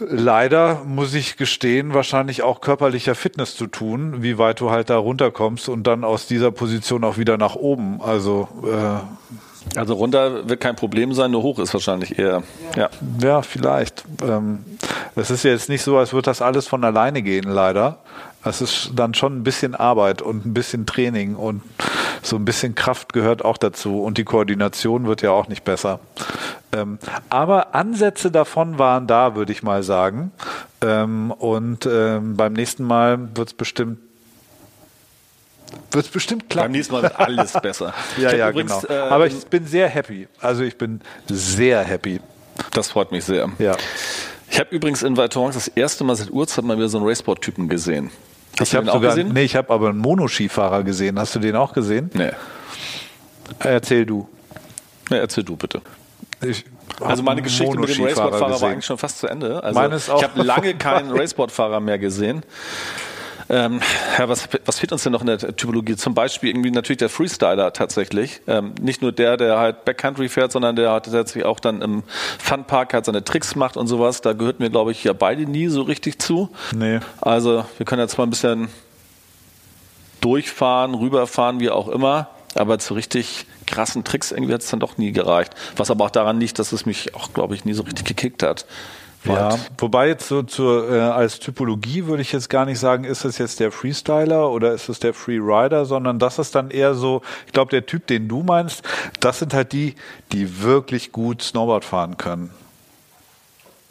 [0.00, 4.96] leider, muss ich gestehen, wahrscheinlich auch körperlicher Fitness zu tun, wie weit du halt da
[4.96, 8.00] runterkommst und dann aus dieser Position auch wieder nach oben.
[8.00, 9.00] Also äh,
[9.76, 12.42] also runter wird kein Problem sein, nur hoch ist wahrscheinlich eher.
[12.76, 12.90] Ja,
[13.22, 14.04] ja vielleicht.
[14.22, 14.64] Ähm,
[15.16, 17.98] es ist jetzt nicht so, als würde das alles von alleine gehen, leider.
[18.44, 21.62] Es ist dann schon ein bisschen Arbeit und ein bisschen Training und
[22.22, 26.00] so ein bisschen Kraft gehört auch dazu und die Koordination wird ja auch nicht besser.
[26.72, 30.32] Ähm, aber Ansätze davon waren da, würde ich mal sagen.
[30.80, 33.98] Ähm, und beim nächsten Mal wird es bestimmt
[35.90, 36.66] wird es bestimmt klappen.
[36.66, 37.94] Beim nächsten Mal wird alles besser.
[38.18, 38.94] ja, ja, übrigens, genau.
[39.06, 40.28] Äh, Aber ich bin sehr happy.
[40.40, 42.20] Also ich bin sehr happy.
[42.72, 43.48] Das freut mich sehr.
[43.58, 43.76] Ja.
[44.50, 47.68] Ich habe übrigens in Valtorans das erste Mal seit Uhrzeit mal wieder so einen Raceboard-Typen
[47.68, 48.10] gesehen.
[48.58, 49.32] Hast ich habe sogar, gesehen?
[49.32, 51.18] nee, ich habe aber einen Monoskifahrer gesehen.
[51.18, 52.10] Hast du den auch gesehen?
[52.14, 52.30] Nee.
[53.60, 54.28] Erzähl du.
[55.10, 55.80] Ja, erzähl du bitte.
[56.42, 56.64] Ich
[57.00, 59.62] also meine Geschichte mit dem Raceboard-Fahrer war eigentlich schon fast zu Ende.
[59.62, 60.18] Also Meines auch.
[60.18, 62.42] ich habe lange keinen Raceboard-Fahrer mehr gesehen.
[63.50, 63.80] Ähm,
[64.18, 65.96] ja, was, was fehlt uns denn noch in der Typologie?
[65.96, 68.40] Zum Beispiel irgendwie natürlich der Freestyler tatsächlich.
[68.46, 72.02] Ähm, nicht nur der, der halt Backcountry fährt, sondern der hat tatsächlich auch dann im
[72.38, 74.20] Funpark halt seine Tricks macht und sowas.
[74.20, 76.50] Da gehört mir, glaube ich, ja beide nie so richtig zu.
[76.74, 77.00] Nee.
[77.20, 78.68] Also wir können jetzt mal ein bisschen
[80.20, 82.28] durchfahren, rüberfahren, wie auch immer.
[82.54, 85.54] Aber zu richtig krassen Tricks irgendwie hat es dann doch nie gereicht.
[85.76, 88.42] Was aber auch daran liegt, dass es mich auch, glaube ich, nie so richtig gekickt
[88.42, 88.66] hat.
[89.24, 93.24] Ja, wobei jetzt so zur, äh, als Typologie würde ich jetzt gar nicht sagen, ist
[93.24, 97.22] es jetzt der Freestyler oder ist es der Freerider, sondern das ist dann eher so,
[97.46, 98.82] ich glaube, der Typ, den du meinst,
[99.20, 99.96] das sind halt die,
[100.32, 102.50] die wirklich gut Snowboard fahren können.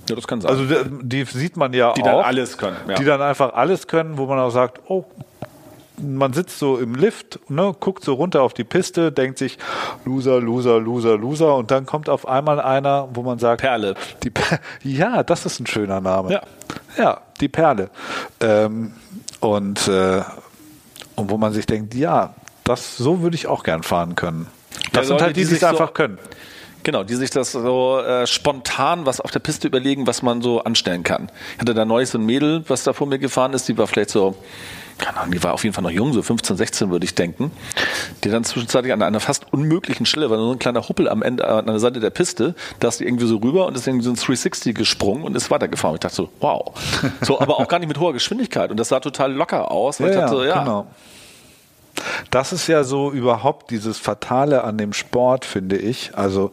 [0.09, 0.51] Ja, das kann sein.
[0.51, 2.05] Also die, die sieht man ja die auch.
[2.05, 2.77] dann alles können.
[2.87, 2.95] Ja.
[2.95, 5.05] Die dann einfach alles können, wo man auch sagt, oh,
[5.99, 9.57] man sitzt so im Lift, ne, guckt so runter auf die Piste, denkt sich
[10.05, 13.95] Loser, Loser, Loser, Loser und dann kommt auf einmal einer, wo man sagt Perle.
[14.23, 16.31] Die Per- ja, das ist ein schöner Name.
[16.31, 16.41] Ja.
[16.97, 17.89] ja die Perle.
[18.39, 18.93] Ähm,
[19.39, 20.21] und, äh,
[21.15, 22.33] und wo man sich denkt, ja,
[22.63, 24.47] das so würde ich auch gern fahren können.
[24.91, 26.19] Das Ja, sind Leute, halt die, die die sich es so- einfach können.
[26.83, 30.63] Genau, die sich das so äh, spontan was auf der Piste überlegen, was man so
[30.63, 31.29] anstellen kann.
[31.55, 33.87] Ich hatte da neulich so ein Mädel, was da vor mir gefahren ist, die war
[33.87, 34.35] vielleicht so,
[34.97, 37.51] keine Ahnung, die war auf jeden Fall noch jung, so 15, 16 würde ich denken,
[38.23, 41.21] die dann zwischenzeitlich an einer fast unmöglichen Stelle, war nur so ein kleiner Huppel am
[41.21, 44.05] Ende, an der Seite der Piste, da ist die irgendwie so rüber und ist irgendwie
[44.05, 45.95] so ein 360 gesprungen und ist weitergefahren.
[45.95, 46.73] Ich dachte so, wow.
[47.21, 49.99] So, aber auch gar nicht mit hoher Geschwindigkeit und das sah total locker aus.
[49.99, 50.87] weil ich dachte ja, genau.
[52.29, 56.11] Das ist ja so überhaupt dieses Fatale an dem Sport, finde ich.
[56.15, 56.51] Also,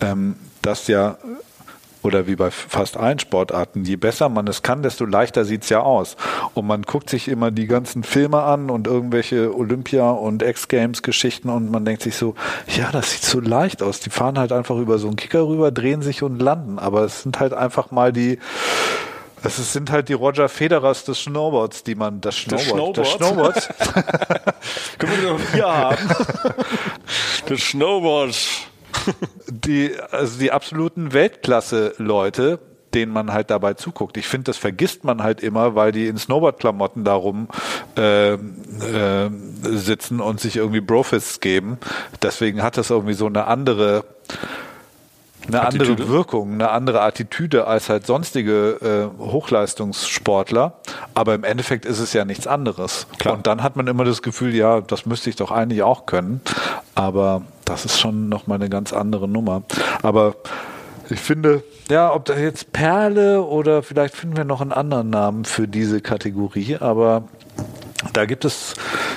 [0.00, 1.16] ähm, dass ja,
[2.02, 5.80] oder wie bei fast allen Sportarten, je besser man es kann, desto leichter sieht's ja
[5.80, 6.16] aus.
[6.54, 11.70] Und man guckt sich immer die ganzen Filme an und irgendwelche Olympia- und X-Games-Geschichten und
[11.70, 12.34] man denkt sich so,
[12.76, 14.00] ja, das sieht so leicht aus.
[14.00, 16.78] Die fahren halt einfach über so einen Kicker rüber, drehen sich und landen.
[16.78, 18.38] Aber es sind halt einfach mal die,
[19.42, 23.64] es sind halt die Roger Federers des Snowboards, die man, das Snowboard, des Snowboards?
[23.64, 26.08] Snowboards, können wir noch hier haben.
[27.46, 28.36] das Snowboard.
[29.48, 32.58] Die, also die absoluten Weltklasse-Leute,
[32.94, 34.16] denen man halt dabei zuguckt.
[34.16, 37.48] Ich finde, das vergisst man halt immer, weil die in Snowboard-Klamotten darum
[37.96, 38.38] äh, äh,
[39.62, 41.78] sitzen und sich irgendwie Brofists geben.
[42.22, 44.04] Deswegen hat das irgendwie so eine andere
[45.46, 45.90] eine Attitüde?
[45.90, 50.74] andere Wirkung, eine andere Attitüde als halt sonstige äh, Hochleistungssportler.
[51.14, 53.06] Aber im Endeffekt ist es ja nichts anderes.
[53.18, 53.34] Klar.
[53.34, 56.40] Und dann hat man immer das Gefühl, ja, das müsste ich doch eigentlich auch können.
[56.94, 59.62] Aber das ist schon nochmal eine ganz andere Nummer.
[60.02, 60.34] Aber
[61.08, 65.44] ich finde, ja, ob da jetzt Perle oder vielleicht finden wir noch einen anderen Namen
[65.44, 67.24] für diese Kategorie, aber
[68.12, 68.74] da gibt es,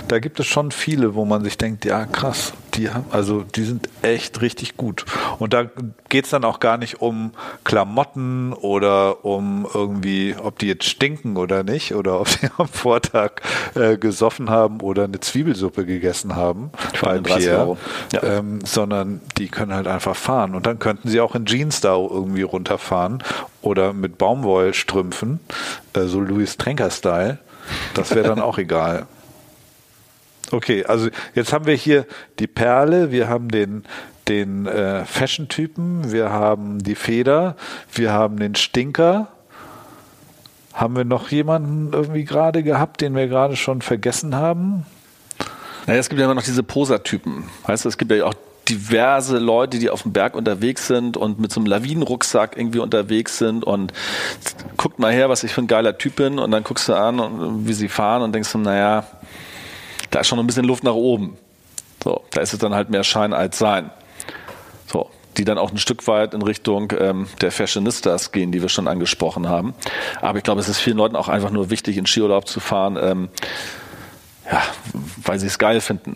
[0.08, 3.64] da gibt es schon viele, wo man sich denkt, ja krass, die haben, also die
[3.64, 5.06] sind echt richtig gut.
[5.40, 5.66] Und da
[6.10, 7.32] geht's dann auch gar nicht um
[7.64, 13.42] Klamotten oder um irgendwie, ob die jetzt stinken oder nicht, oder ob die am Vortag
[13.76, 17.78] äh, gesoffen haben oder eine Zwiebelsuppe gegessen haben, bei 30 Pierre.
[18.12, 18.24] Ja.
[18.24, 20.56] ähm, sondern die können halt einfach fahren.
[20.56, 23.24] Und dann könnten sie auch in Jeans da irgendwie runterfahren
[23.62, 25.40] oder mit Baumwollstrümpfen,
[25.94, 27.40] äh, so Louis Trenker-Style.
[27.94, 29.08] Das wäre dann auch egal.
[30.52, 32.06] Okay, also jetzt haben wir hier
[32.40, 33.84] die Perle, wir haben den,
[34.28, 37.56] den äh, Fashion-Typen, wir haben die Feder,
[37.94, 39.30] wir haben den Stinker.
[40.74, 44.88] Haben wir noch jemanden irgendwie gerade gehabt, den wir gerade schon vergessen haben?
[45.86, 47.44] Naja, es gibt ja immer noch diese Poser-Typen.
[47.68, 48.34] Weißt du, es gibt ja auch
[48.70, 53.38] diverse Leute, die auf dem Berg unterwegs sind und mit so einem Lawinenrucksack irgendwie unterwegs
[53.38, 53.94] sind und
[54.78, 57.68] guckt mal her, was ich für ein geiler Typ bin und dann guckst du an,
[57.68, 59.06] wie sie fahren und denkst du, naja,
[60.14, 61.38] da ist schon ein bisschen Luft nach oben.
[62.04, 63.90] So, da ist es dann halt mehr Schein als Sein.
[64.86, 68.70] So, die dann auch ein Stück weit in Richtung ähm, der Fashionistas gehen, die wir
[68.70, 69.74] schon angesprochen haben.
[70.22, 72.98] Aber ich glaube, es ist vielen Leuten auch einfach nur wichtig, in Skiurlaub zu fahren,
[73.02, 73.30] ähm,
[74.52, 74.62] ja,
[75.24, 76.16] weil sie es geil finden.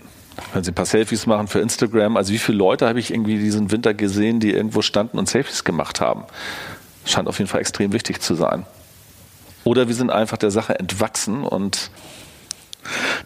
[0.53, 2.17] Wenn sie ein paar Selfies machen für Instagram.
[2.17, 5.63] Also wie viele Leute habe ich irgendwie diesen Winter gesehen, die irgendwo standen und Selfies
[5.63, 6.25] gemacht haben?
[7.05, 8.67] Scheint auf jeden Fall extrem wichtig zu sein.
[9.63, 11.89] Oder wir sind einfach der Sache entwachsen und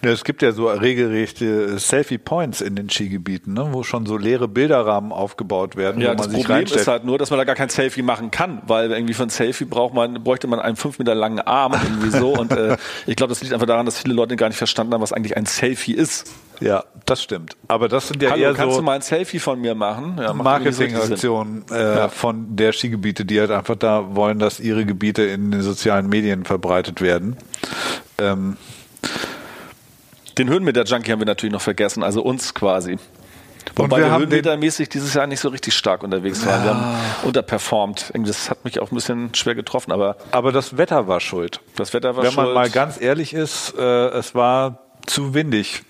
[0.01, 5.11] es gibt ja so regelrechte Selfie-Points in den Skigebieten, ne, wo schon so leere Bilderrahmen
[5.11, 7.55] aufgebaut werden, ja, wo das man sich Problem ist halt nur, dass man da gar
[7.55, 10.97] kein Selfie machen kann, weil irgendwie für ein Selfie braucht man, bräuchte man einen fünf
[10.97, 14.13] Meter langen Arm irgendwie so und äh, ich glaube, das liegt einfach daran, dass viele
[14.15, 16.31] Leute gar nicht verstanden haben, was eigentlich ein Selfie ist.
[16.59, 17.55] ja, das stimmt.
[17.67, 20.15] Aber das sind ja Hallo, eher kannst so du mal ein Selfie von mir machen?
[20.17, 20.43] Ja, irgendwie so.
[20.43, 22.07] Marketingaktionen äh, Ja.
[22.09, 26.45] von der Skigebiete, die halt einfach da wollen, dass ihre Gebiete in den sozialen Medien
[26.45, 27.37] verbreitet werden.
[28.17, 28.57] Ähm,
[30.41, 32.97] Den Höhenmeter-Junkie haben wir natürlich noch vergessen, also uns quasi.
[33.75, 36.63] Wobei wir wir höhenmetermäßig dieses Jahr nicht so richtig stark unterwegs waren.
[36.63, 38.12] Wir haben unterperformt.
[38.15, 41.60] Das hat mich auch ein bisschen schwer getroffen, aber Aber das Wetter war schuld.
[41.75, 42.56] das Wetter war Wenn man schuld.
[42.56, 45.84] mal ganz ehrlich ist, äh, es war zu windig.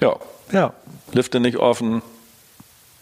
[0.00, 0.14] ja,
[0.52, 0.72] Ja.
[1.12, 2.00] Lifte nicht offen.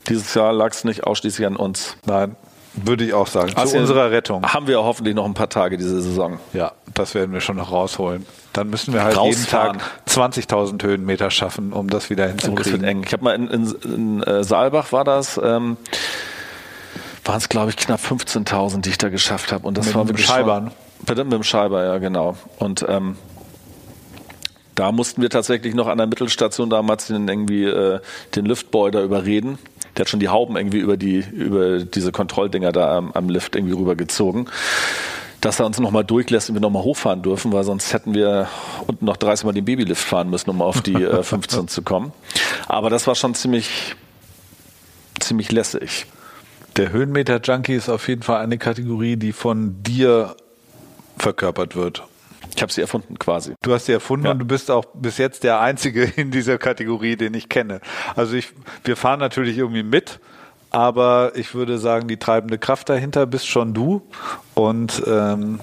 [0.09, 1.99] Dieses Jahr lag es nicht ausschließlich an uns.
[2.07, 2.35] Nein,
[2.87, 3.51] würde ich auch sagen.
[3.51, 4.45] Zu Außerdem unserer Rettung.
[4.47, 6.38] Haben wir hoffentlich noch ein paar Tage diese Saison.
[6.53, 8.27] Ja, das werden wir schon noch rausholen.
[8.53, 9.79] Dann müssen wir halt Rausfahren.
[9.79, 12.85] jeden Tag 20.000 Höhenmeter schaffen, um das wieder Oh, das hinzukriegen.
[12.85, 13.03] eng.
[13.07, 15.77] Ich habe mal in, in, in äh, Saalbach war das, ähm,
[17.25, 19.67] waren es glaube ich knapp 15.000, die ich da geschafft habe.
[19.67, 20.67] Und das Mit war dem wirklich Scheibern.
[20.99, 22.37] Schon, bitte, mit dem Scheiber, ja genau.
[22.59, 23.17] Und ähm,
[24.75, 28.01] da mussten wir tatsächlich noch an der Mittelstation damals den irgendwie äh,
[28.37, 29.59] den Liftboy da überreden.
[29.99, 33.57] Der hat schon die Hauben irgendwie über die über diese Kontrolldinger da am, am Lift
[33.57, 34.49] irgendwie rübergezogen.
[35.41, 38.49] Dass er uns nochmal durchlässt und wir nochmal hochfahren dürfen, weil sonst hätten wir
[38.87, 42.13] unten noch 30 Mal den Babylift fahren müssen, um auf die äh, 15 zu kommen.
[42.67, 43.95] Aber das war schon ziemlich,
[45.21, 46.07] ziemlich lässig.
[46.77, 50.37] Der Höhenmeter-Junkie ist auf jeden Fall eine Kategorie, die von dir
[51.19, 52.05] verkörpert wird.
[52.59, 53.55] Ich habe sie erfunden quasi.
[53.62, 54.33] Du hast sie erfunden Ja.
[54.33, 57.81] und du bist auch bis jetzt der Einzige in dieser Kategorie, den ich kenne.
[58.16, 58.49] Also ich,
[58.83, 60.18] wir fahren natürlich irgendwie mit,
[60.71, 64.03] aber ich würde sagen, die treibende Kraft dahinter bist schon du.
[64.55, 65.61] Und ähm,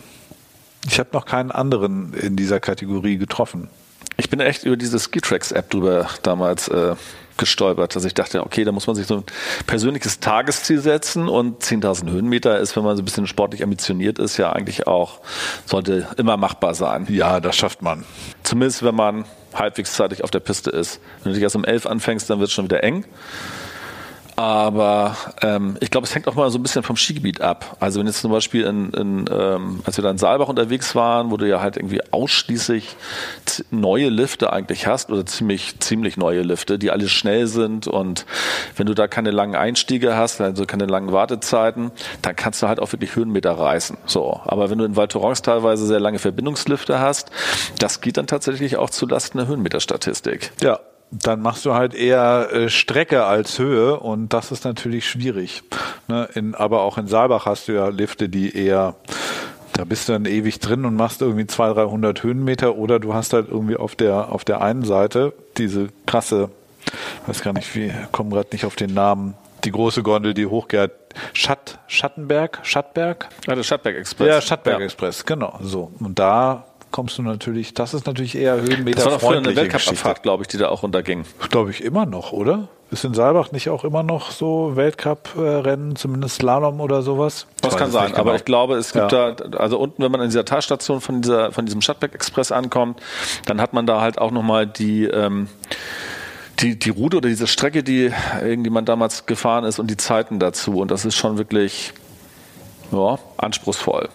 [0.87, 3.67] ich habe noch keinen anderen in dieser Kategorie getroffen.
[4.15, 6.95] Ich bin echt über diese Skitracks-App drüber damals äh,
[7.37, 9.23] gestolpert, dass ich dachte, okay, da muss man sich so ein
[9.67, 14.37] persönliches Tagesziel setzen und 10.000 Höhenmeter ist, wenn man so ein bisschen sportlich ambitioniert ist,
[14.37, 15.19] ja eigentlich auch,
[15.65, 17.07] sollte immer machbar sein.
[17.09, 18.05] Ja, das schafft man.
[18.43, 20.99] Zumindest, wenn man halbwegs zeitig auf der Piste ist.
[21.23, 23.05] Wenn du dich erst um 11 anfängst, dann wird es schon wieder eng.
[24.35, 27.77] Aber ähm, ich glaube, es hängt auch mal so ein bisschen vom Skigebiet ab.
[27.79, 31.31] Also wenn jetzt zum Beispiel, in, in, ähm, als wir da in Saalbach unterwegs waren,
[31.31, 32.97] wo du ja halt irgendwie ausschließlich
[33.71, 38.25] neue Lifte eigentlich hast oder ziemlich ziemlich neue Lifte, die alle schnell sind und
[38.75, 42.79] wenn du da keine langen Einstiege hast, also keine langen Wartezeiten, dann kannst du halt
[42.79, 43.97] auch wirklich Höhenmeter reißen.
[44.05, 47.31] So, aber wenn du in Val Thorens teilweise sehr lange Verbindungslifte hast,
[47.79, 50.51] das geht dann tatsächlich auch zulasten der Höhenmeterstatistik.
[50.61, 50.79] Ja,
[51.11, 55.63] dann machst du halt eher äh, Strecke als Höhe und das ist natürlich schwierig.
[56.07, 56.27] Ne?
[56.33, 58.95] In, aber auch in Saalbach hast du ja Lifte, die eher,
[59.73, 63.33] da bist du dann ewig drin und machst irgendwie 200, 300 Höhenmeter oder du hast
[63.33, 66.49] halt irgendwie auf der, auf der einen Seite diese krasse,
[67.27, 70.91] weiß gar nicht wie, komme gerade nicht auf den Namen, die große Gondel, die hochgeht.
[71.33, 73.29] Schatt, Schattenberg, Schattberg?
[73.47, 74.27] Ja, der Stadtberg Express.
[74.27, 74.85] Ja, Stadtberg Ja.
[74.85, 75.57] Express, genau.
[75.61, 75.91] So.
[75.99, 76.65] Und da
[76.95, 78.95] kommst du natürlich, das ist natürlich eher Höhenmeter.
[78.95, 81.25] Das war doch früher eine Weltcup-Abfahrt, glaube ich, die da auch runterging.
[81.49, 82.69] Glaube ich immer noch, oder?
[82.89, 87.47] Ist in Saalbach nicht auch immer noch so Weltcup-Rennen, zumindest Slalom oder sowas?
[87.59, 88.35] Das kann sein, aber genau.
[88.35, 89.33] ich glaube, es gibt Ja.
[89.33, 93.01] da, also unten, wenn man an dieser Talstation von, dieser, von diesem Stadtberg Express ankommt,
[93.45, 95.49] dann hat man da halt auch nochmal die, ähm,
[96.61, 100.77] die, die Route oder diese Strecke, die irgendjemand damals gefahren ist und die Zeiten dazu.
[100.79, 101.91] Und das ist schon wirklich
[102.93, 104.07] ja, anspruchsvoll.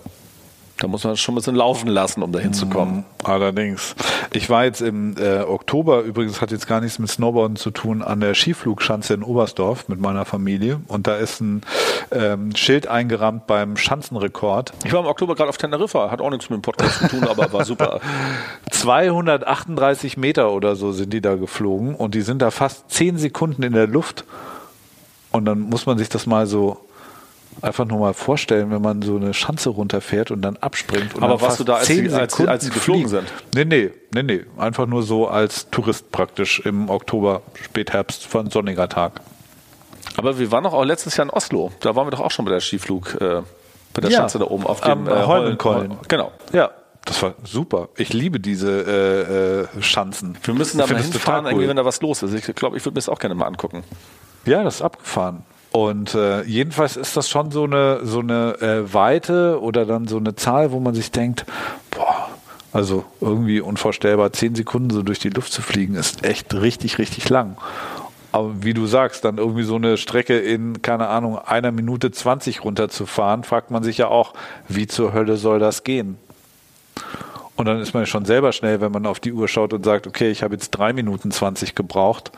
[0.81, 3.05] Da muss man schon ein bisschen laufen lassen, um da hinzukommen.
[3.23, 3.95] Allerdings.
[4.33, 8.01] Ich war jetzt im äh, Oktober, übrigens hat jetzt gar nichts mit Snowboarden zu tun,
[8.01, 10.81] an der Skiflugschanze in Oberstdorf mit meiner Familie.
[10.89, 11.61] Und da ist ein
[12.13, 14.73] ähm, Schild eingerammt beim Schanzenrekord.
[14.85, 17.25] Ich war im Oktober gerade auf Teneriffa, hat auch nichts mit dem Podcast zu tun,
[17.25, 18.01] aber war super.
[18.71, 23.63] 238 Meter oder so sind die da geflogen und die sind da fast 10 Sekunden
[23.63, 24.25] in der Luft.
[25.31, 26.79] Und dann muss man sich das mal so
[27.63, 31.15] einfach nur mal vorstellen, wenn man so eine Schanze runterfährt und dann abspringt.
[31.15, 33.09] Und Aber dann warst fast du da, als 10 sie- als sie- als sie geflogen
[33.09, 33.27] fliegen.
[33.55, 33.67] sind?
[33.71, 34.45] Nee, nee, nee, nee.
[34.59, 39.21] Einfach nur so als Tourist praktisch im Oktober, Spätherbst von sonniger Tag.
[40.17, 41.71] Aber wir waren doch auch letztes Jahr in Oslo.
[41.81, 43.43] Da waren wir doch auch schon bei der Skiflug, äh,
[43.95, 45.97] bei der Ja, Schanze da oben auf dem äh, Holmenkollen.
[46.09, 46.33] Genau.
[46.53, 46.71] Ja,
[47.05, 47.89] das war super.
[47.97, 50.37] Ich liebe diese äh, äh, Schanzen.
[50.43, 51.69] Wir müssen da mal hinfahren, irgendwie, cool.
[51.69, 52.35] wenn da was los ist.
[52.35, 53.85] Ich glaube, ich würde mir das auch gerne mal angucken.
[54.47, 55.45] Ja, das ist abgefahren.
[55.73, 60.17] Und äh, jedenfalls ist das schon so eine so eine äh, Weite oder dann so
[60.17, 61.47] eine Zahl, wo man sich denkt,
[61.91, 62.29] boah,
[62.73, 67.29] also irgendwie unvorstellbar, zehn Sekunden so durch die Luft zu fliegen, ist echt richtig, richtig
[67.29, 67.57] lang.
[68.33, 72.65] Aber wie du sagst, dann irgendwie so eine Strecke in, keine Ahnung, einer Minute 20
[72.65, 74.35] runterzufahren, fragt man sich ja auch,
[74.69, 76.17] wie zur Hölle soll das gehen?
[77.61, 79.85] Und dann ist man ja schon selber schnell, wenn man auf die Uhr schaut und
[79.85, 82.33] sagt, okay, ich habe jetzt drei Minuten 20 gebraucht.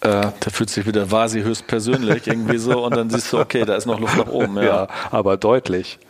[0.00, 0.08] Äh,
[0.40, 3.86] Da fühlt sich wieder Vasi höchstpersönlich irgendwie so und dann siehst du, okay, da ist
[3.86, 4.56] noch Luft nach oben.
[4.56, 4.64] Ja.
[4.64, 6.00] ja, aber deutlich.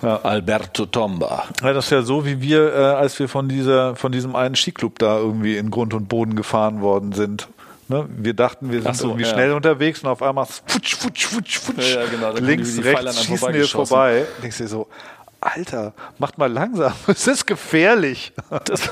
[0.00, 1.44] Alberto Tomba.
[1.62, 4.54] Ja, das ist ja so, wie wir, äh, als wir von dieser, von diesem einen
[4.54, 7.48] Skiclub da irgendwie in Grund und Boden gefahren worden sind.
[7.88, 8.06] Ne?
[8.16, 9.32] Wir dachten, wir sind so, irgendwie ja.
[9.32, 11.94] schnell unterwegs und auf einmal futsch, futsch, futsch, futsch.
[11.94, 14.24] Ja, ja, genau, links, rechts schießen wir vorbei.
[14.42, 14.88] Denkst dir so,
[15.54, 18.32] Alter, macht mal langsam, es ist gefährlich.
[18.64, 18.90] Das,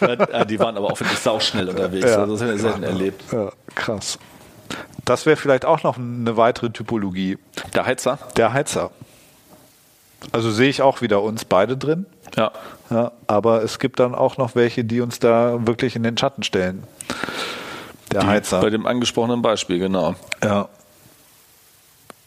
[0.00, 2.10] ja, die waren aber auch wirklich sauschnell unterwegs.
[2.10, 2.18] Ja.
[2.18, 3.24] Also das haben wir selten erlebt.
[3.32, 4.18] Ja, krass.
[5.04, 7.38] Das wäre vielleicht auch noch eine weitere Typologie.
[7.74, 8.18] Der Heizer?
[8.36, 8.90] Der Heizer.
[10.32, 12.06] Also sehe ich auch wieder uns beide drin.
[12.36, 12.52] Ja.
[12.90, 13.12] ja.
[13.26, 16.84] Aber es gibt dann auch noch welche, die uns da wirklich in den Schatten stellen.
[18.12, 18.60] Der die, Heizer.
[18.60, 20.14] Bei dem angesprochenen Beispiel, genau.
[20.42, 20.68] Ja.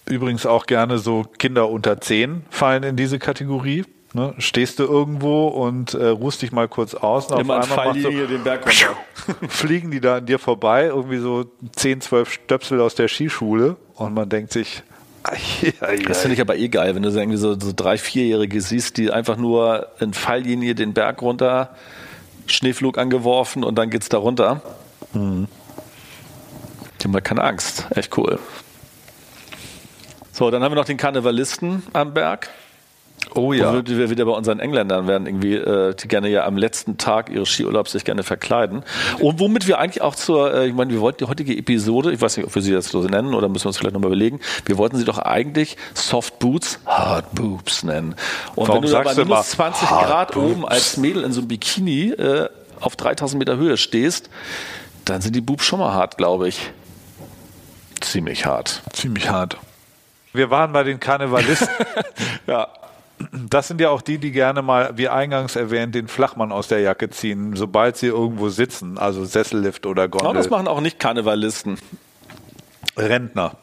[0.10, 3.86] Übrigens auch gerne so Kinder unter 10 fallen in diese Kategorie.
[4.14, 4.34] Ne?
[4.40, 8.10] Stehst du irgendwo und äh, ruhst dich mal kurz aus und Immer auf einmal so,
[8.10, 8.98] den Berg runter.
[9.48, 11.46] fliegen die da an dir vorbei, irgendwie so
[11.76, 14.82] 10, 12 Stöpsel aus der Skischule und man denkt sich,
[16.08, 18.98] das finde ich aber eh geil, wenn du so irgendwie so, so drei, vierjährige siehst,
[18.98, 21.76] die einfach nur in Falllinie den Berg runter,
[22.48, 24.62] Schneeflug angeworfen und dann geht's da runter.
[25.14, 25.48] Mhm.
[27.00, 27.86] Die haben halt keine Angst.
[27.92, 28.40] Echt cool.
[30.40, 32.48] So, dann haben wir noch den Karnevalisten am Berg.
[33.36, 33.74] Oh ja.
[33.74, 37.30] Wo wir wieder bei unseren Engländern werden, irgendwie, äh, die gerne ja am letzten Tag
[37.30, 38.84] ihres Skiurlaubs sich gerne verkleiden.
[39.20, 42.22] Und womit wir eigentlich auch zur, äh, ich meine, wir wollten die heutige Episode, ich
[42.22, 44.40] weiß nicht, ob wir sie jetzt so nennen oder müssen wir uns vielleicht nochmal überlegen,
[44.66, 48.16] wir wollten sie doch eigentlich Soft Boots, Hard Boobs nennen.
[48.56, 50.52] Und Warum wenn du da bei minus 20 Grad Boobs.
[50.52, 52.48] oben als Mädel in so einem Bikini äh,
[52.80, 54.30] auf 3000 Meter Höhe stehst,
[55.04, 56.72] dann sind die Boobs schon mal hart, glaube ich.
[58.00, 58.82] Ziemlich hart.
[58.94, 59.58] Ziemlich hart.
[60.34, 61.70] Wir waren bei den Karnevalisten.
[62.48, 62.68] ja.
[63.34, 66.80] Das sind ja auch die, die gerne mal, wie eingangs erwähnt, den Flachmann aus der
[66.80, 70.30] Jacke ziehen, sobald sie irgendwo sitzen, also Sessellift oder Gondel.
[70.30, 71.78] Aber das machen auch nicht Karnevalisten.
[72.96, 73.58] Rentner.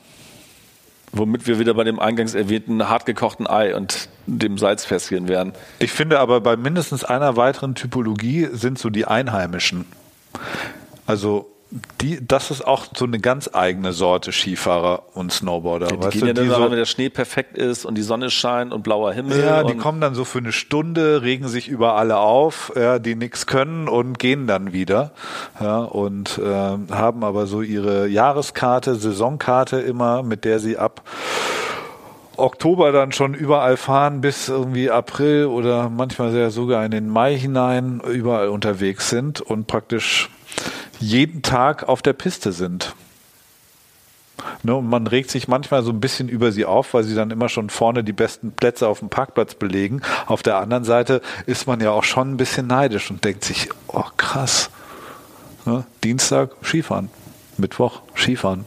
[1.12, 5.54] Womit wir wieder bei dem eingangs erwähnten hartgekochten Ei und dem Salzfässchen wären.
[5.78, 9.86] Ich finde aber bei mindestens einer weiteren Typologie sind so die Einheimischen.
[11.06, 11.45] Also
[12.00, 15.88] die, das ist auch so eine ganz eigene Sorte Skifahrer und Snowboarder.
[15.90, 18.30] Ja, die gehen du, ja dann, so, wenn der Schnee perfekt ist und die Sonne
[18.30, 19.40] scheint und blauer Himmel.
[19.40, 23.14] Ja, die kommen dann so für eine Stunde, regen sich über alle auf, ja, die
[23.14, 25.12] nichts können und gehen dann wieder.
[25.60, 31.02] Ja, und äh, haben aber so ihre Jahreskarte, Saisonkarte immer, mit der sie ab
[32.36, 38.00] Oktober dann schon überall fahren bis irgendwie April oder manchmal sogar in den Mai hinein
[38.00, 40.28] überall unterwegs sind und praktisch
[40.98, 42.94] jeden Tag auf der Piste sind.
[44.62, 47.30] Ne, und man regt sich manchmal so ein bisschen über sie auf, weil sie dann
[47.30, 50.02] immer schon vorne die besten Plätze auf dem Parkplatz belegen.
[50.26, 53.70] Auf der anderen Seite ist man ja auch schon ein bisschen neidisch und denkt sich,
[53.88, 54.70] oh krass.
[55.64, 57.08] Ne, Dienstag Skifahren,
[57.56, 58.66] Mittwoch Skifahren,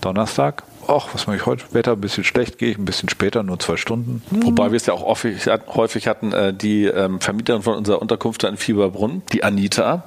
[0.00, 1.64] Donnerstag ach, was mache ich heute?
[1.72, 4.22] Wetter ein bisschen schlecht, gehe ich ein bisschen später, nur zwei Stunden.
[4.30, 8.56] Wobei wir es ja auch häufig hatten, äh, die ähm, Vermieterin von unserer Unterkunft in
[8.56, 10.04] Fieberbrunn, die Anita,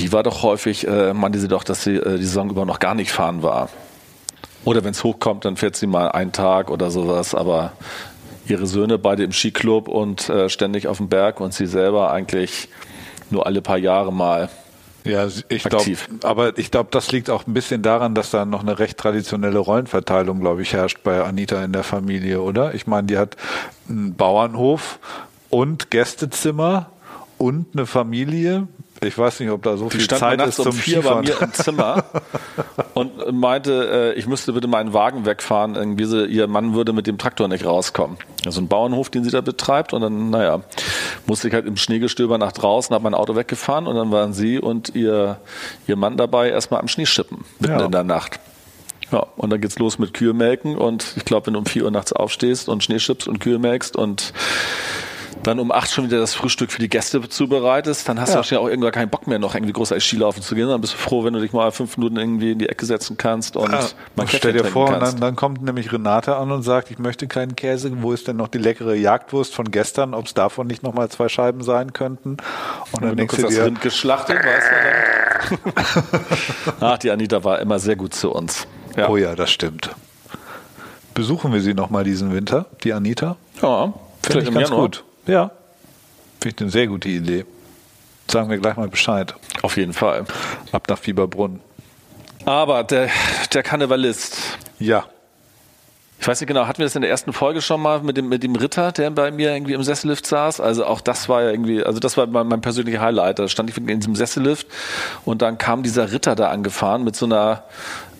[0.00, 2.78] die war doch häufig, äh, meinte sie doch, dass sie äh, die Saison über noch
[2.78, 3.68] gar nicht fahren war.
[4.64, 7.72] Oder wenn es hochkommt, dann fährt sie mal einen Tag oder sowas, aber
[8.46, 12.68] ihre Söhne beide im Skiclub und äh, ständig auf dem Berg und sie selber eigentlich
[13.30, 14.48] nur alle paar Jahre mal.
[15.04, 18.60] Ja, ich glaube, aber ich glaube, das liegt auch ein bisschen daran, dass da noch
[18.60, 22.74] eine recht traditionelle Rollenverteilung, glaube ich, herrscht bei Anita in der Familie, oder?
[22.74, 23.36] Ich meine, die hat
[23.88, 24.98] einen Bauernhof
[25.48, 26.90] und Gästezimmer
[27.38, 28.68] und eine Familie
[29.02, 31.24] ich weiß nicht, ob da so viel Zeit ist zum um vier Skifahren.
[31.24, 32.04] bei mir im Zimmer
[32.94, 35.74] und meinte, äh, ich müsste bitte meinen Wagen wegfahren.
[35.74, 38.18] Irgendwie so, ihr Mann würde mit dem Traktor nicht rauskommen.
[38.44, 39.92] Also ein Bauernhof, den sie da betreibt.
[39.92, 40.60] Und dann, naja,
[41.26, 44.58] musste ich halt im Schneegestöber nach draußen, habe mein Auto weggefahren und dann waren sie
[44.58, 45.38] und ihr,
[45.86, 47.84] ihr Mann dabei erstmal am Schneeschippen, mitten ja.
[47.86, 48.38] in der Nacht.
[49.12, 51.84] Ja, und dann geht's los mit Kühe melken und ich glaube, wenn du um vier
[51.84, 54.32] Uhr nachts aufstehst und Schnee schippst und Kühe melkst und
[55.42, 58.34] dann um acht schon wieder das Frühstück für die Gäste zubereitest, dann hast ja.
[58.34, 60.68] du wahrscheinlich auch irgendwann keinen Bock mehr, noch irgendwie groß als Skilaufen zu gehen.
[60.68, 63.16] Dann bist du froh, wenn du dich mal fünf Minuten irgendwie in die Ecke setzen
[63.16, 63.80] kannst und ja.
[64.16, 67.56] mal Stell dir vor, dann, dann, kommt nämlich Renate an und sagt, ich möchte keinen
[67.56, 67.90] Käse.
[68.02, 70.14] Wo ist denn noch die leckere Jagdwurst von gestern?
[70.14, 72.36] Ob es davon nicht noch mal zwei Scheiben sein könnten?
[72.92, 75.56] Und dann denkst du dir, das Rind geschlachtet, weißt du
[76.80, 78.66] Ach, die Anita war immer sehr gut zu uns.
[78.96, 79.08] Ja.
[79.08, 79.90] Oh ja, das stimmt.
[81.14, 83.36] Besuchen wir sie noch mal diesen Winter, die Anita?
[83.62, 84.82] Ja, finde ich ganz Januar.
[84.82, 85.04] gut.
[85.30, 85.52] Ja.
[86.40, 87.46] Finde ich eine sehr gute Idee.
[88.28, 89.34] Sagen wir gleich mal Bescheid.
[89.62, 90.24] Auf jeden Fall.
[90.72, 91.60] Ab nach Fieberbrunn.
[92.46, 93.10] Aber der,
[93.52, 94.38] der Karnevalist.
[94.80, 95.04] Ja.
[96.18, 98.28] Ich weiß nicht genau, hatten wir das in der ersten Folge schon mal mit dem,
[98.28, 100.60] mit dem Ritter, der bei mir irgendwie im Sessellift saß?
[100.60, 103.38] Also auch das war ja irgendwie, also das war mein, mein persönlicher Highlight.
[103.38, 104.66] Da stand ich in diesem Sessellift
[105.24, 107.62] und dann kam dieser Ritter da angefahren mit so einer,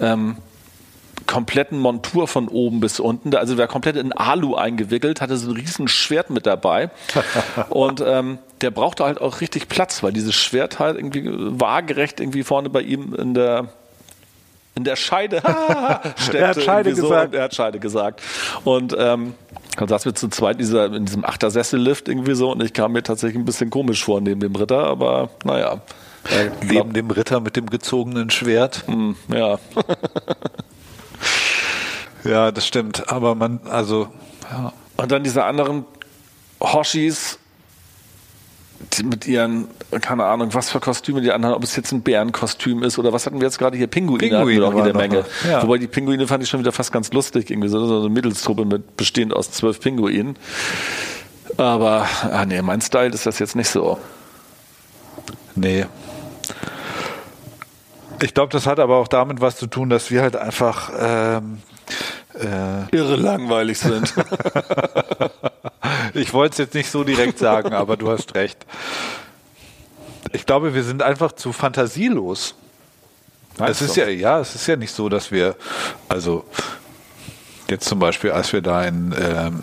[0.00, 0.36] ähm,
[1.30, 3.34] kompletten Montur von oben bis unten.
[3.36, 6.90] Also der war komplett in Alu eingewickelt, hatte so ein riesen Schwert mit dabei.
[7.70, 12.42] und ähm, der brauchte halt auch richtig Platz, weil dieses Schwert halt irgendwie waagerecht irgendwie
[12.42, 13.68] vorne bei ihm in der
[14.74, 15.36] in der Scheide
[16.16, 16.38] steckte.
[16.38, 17.28] Er hat Scheide so gesagt.
[17.28, 18.22] und er hat Scheide gesagt.
[18.64, 19.34] Und ähm,
[19.76, 22.92] dann saßen wir zu zweit in, dieser, in diesem Achtersessellift irgendwie so und ich kam
[22.92, 25.80] mir tatsächlich ein bisschen komisch vor neben dem Ritter, aber naja.
[26.28, 28.84] Er Neben dem Ritter mit dem gezogenen Schwert.
[28.86, 29.58] Hm, ja.
[32.24, 33.10] Ja, das stimmt.
[33.10, 34.08] Aber man, also,
[34.50, 34.72] ja.
[34.96, 35.84] Und dann diese anderen
[36.60, 37.38] Hoshis,
[39.02, 39.68] mit ihren,
[40.00, 43.26] keine Ahnung, was für Kostüme die anderen, ob es jetzt ein Bärenkostüm ist oder was
[43.26, 43.86] hatten wir jetzt gerade hier?
[43.86, 45.24] Pinguine, Pinguine hatten wir auch noch Menge.
[45.48, 45.62] ja.
[45.62, 48.64] Wobei die Pinguine fand ich schon wieder fast ganz lustig, irgendwie so, so eine Mittelstruppe
[48.64, 50.36] mit bestehend aus zwölf Pinguinen.
[51.56, 53.98] Aber, ah nee, mein Style ist das jetzt nicht so.
[55.54, 55.86] Nee.
[58.22, 61.58] Ich glaube, das hat aber auch damit was zu tun, dass wir halt einfach ähm,
[62.34, 64.14] äh, Irre langweilig sind.
[66.14, 68.66] Ich wollte es jetzt nicht so direkt sagen, aber du hast recht.
[70.32, 72.54] Ich glaube, wir sind einfach zu fantasielos.
[73.58, 74.00] Meinst es ist du?
[74.02, 75.56] ja, ja, es ist ja nicht so, dass wir,
[76.08, 76.44] also
[77.68, 79.62] jetzt zum Beispiel, als wir da in ähm,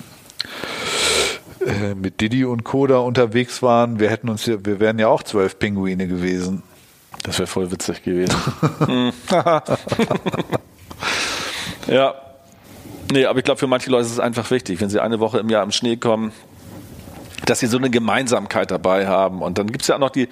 [1.66, 5.60] äh, mit Didi und Koda unterwegs waren, wir hätten uns, wir wären ja auch zwölf
[5.60, 6.64] Pinguine gewesen.
[7.24, 8.36] Das wäre voll witzig gewesen.
[11.88, 12.16] Ja.
[13.12, 15.40] Nee, aber ich glaube, für manche Leute ist es einfach wichtig, wenn sie eine Woche
[15.40, 16.34] im Jahr im Schnee kommen,
[17.46, 19.42] dass sie so eine Gemeinsamkeit dabei haben.
[19.42, 20.28] Und dann gibt es ja auch noch die,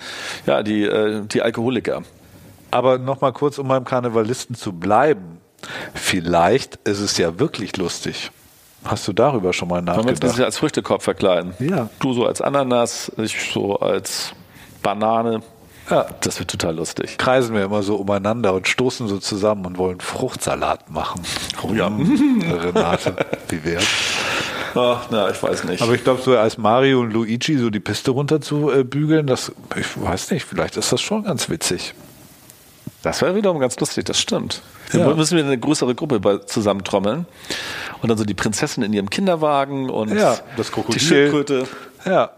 [0.45, 2.03] ja, die, äh, die Alkoholiker.
[2.71, 5.39] Aber nochmal kurz, um beim Karnevalisten zu bleiben.
[5.93, 8.31] Vielleicht ist es ja wirklich lustig.
[8.83, 10.41] Hast du darüber schon mal Wollen wir uns nachgedacht?
[10.41, 11.53] als Früchtekorb verkleiden?
[11.59, 11.89] Ja.
[11.99, 14.33] Du so als Ananas, ich so als
[14.83, 15.41] Banane.
[15.89, 16.05] Ja.
[16.21, 17.17] Das wird total lustig.
[17.17, 21.21] kreisen wir immer so umeinander und stoßen so zusammen und wollen Fruchtsalat machen.
[21.63, 21.87] Oh ja.
[21.87, 23.15] Renate,
[23.49, 23.85] wie wär's?
[24.73, 25.81] Ach, na, ich weiß nicht.
[25.81, 29.25] Aber ich glaube, so als Mario und Luigi so die Piste runter zu äh, bügeln,
[29.27, 31.93] das, ich weiß nicht, vielleicht ist das schon ganz witzig.
[33.01, 34.63] Das wäre wiederum ganz lustig, das stimmt.
[34.91, 35.05] Ja.
[35.07, 37.25] Dann müssen wir eine größere Gruppe zusammentrommeln.
[38.01, 40.99] Und dann so die Prinzessin in ihrem Kinderwagen und Ja, das Krokodil.
[40.99, 41.67] die Schildkröte.
[42.03, 42.31] Ja.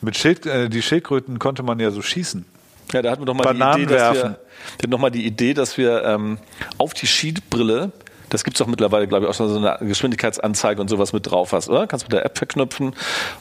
[0.00, 2.46] Mit Schild, äh, die Schildkröten konnte man ja so schießen.
[2.92, 4.36] Ja, da hatten wir doch mal Bananen die Idee, dass wir, werfen.
[4.80, 6.38] wir noch mal die Idee, dass wir ähm,
[6.78, 7.92] auf die Skibrille,
[8.30, 11.52] das gibt's doch mittlerweile, glaube ich, auch schon so eine Geschwindigkeitsanzeige und sowas mit drauf
[11.52, 11.86] hast, oder?
[11.86, 12.94] Kannst mit der App verknüpfen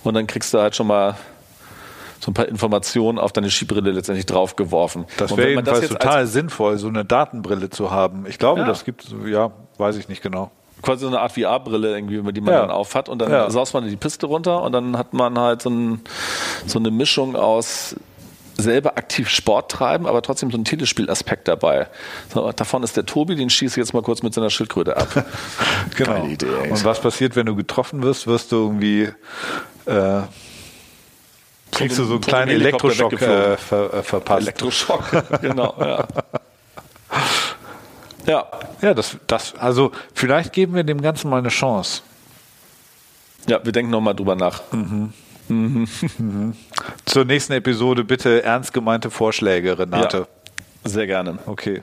[0.03, 1.15] und dann kriegst du halt schon mal
[2.19, 5.05] so ein paar Informationen auf deine Skibrille letztendlich draufgeworfen.
[5.17, 8.25] Das wäre jedenfalls jetzt total sinnvoll, so eine Datenbrille zu haben.
[8.27, 8.67] Ich glaube, Ja.
[8.67, 10.51] das gibt ja, weiß ich nicht genau.
[10.81, 12.61] quasi so eine Art VR-Brille irgendwie, die man Ja.
[12.61, 13.49] dann aufhat und dann Ja.
[13.49, 16.01] saust man die Piste runter und dann hat man halt so, ein,
[16.65, 17.95] so eine Mischung aus
[18.59, 21.87] selber aktiv Sport treiben, aber trotzdem so ein Telespielaspekt dabei.
[22.33, 25.25] So, davon ist der Tobi, den schieße ich jetzt mal kurz mit seiner Schildkröte ab.
[25.95, 26.13] Genau.
[26.13, 26.71] Geile Idee, ey.
[26.71, 28.27] Und was passiert, wenn du getroffen wirst?
[28.27, 29.09] Wirst du irgendwie
[29.85, 30.21] äh,
[31.71, 34.41] kriegst du so einen kleinen Elektroschock äh, ver, äh, verpasst.
[34.41, 35.03] Elektroschock,
[35.41, 36.07] genau, ja.
[38.25, 38.45] Ja,
[38.81, 42.03] ja, das, das, also vielleicht geben wir dem Ganzen mal eine Chance.
[43.47, 44.61] ja, wir denken nochmal drüber nach.
[47.05, 50.27] Zur nächsten Episode bitte ernst gemeinte Vorschläge, Renate.
[50.85, 51.39] Ja, sehr gerne.
[51.45, 51.81] Okay.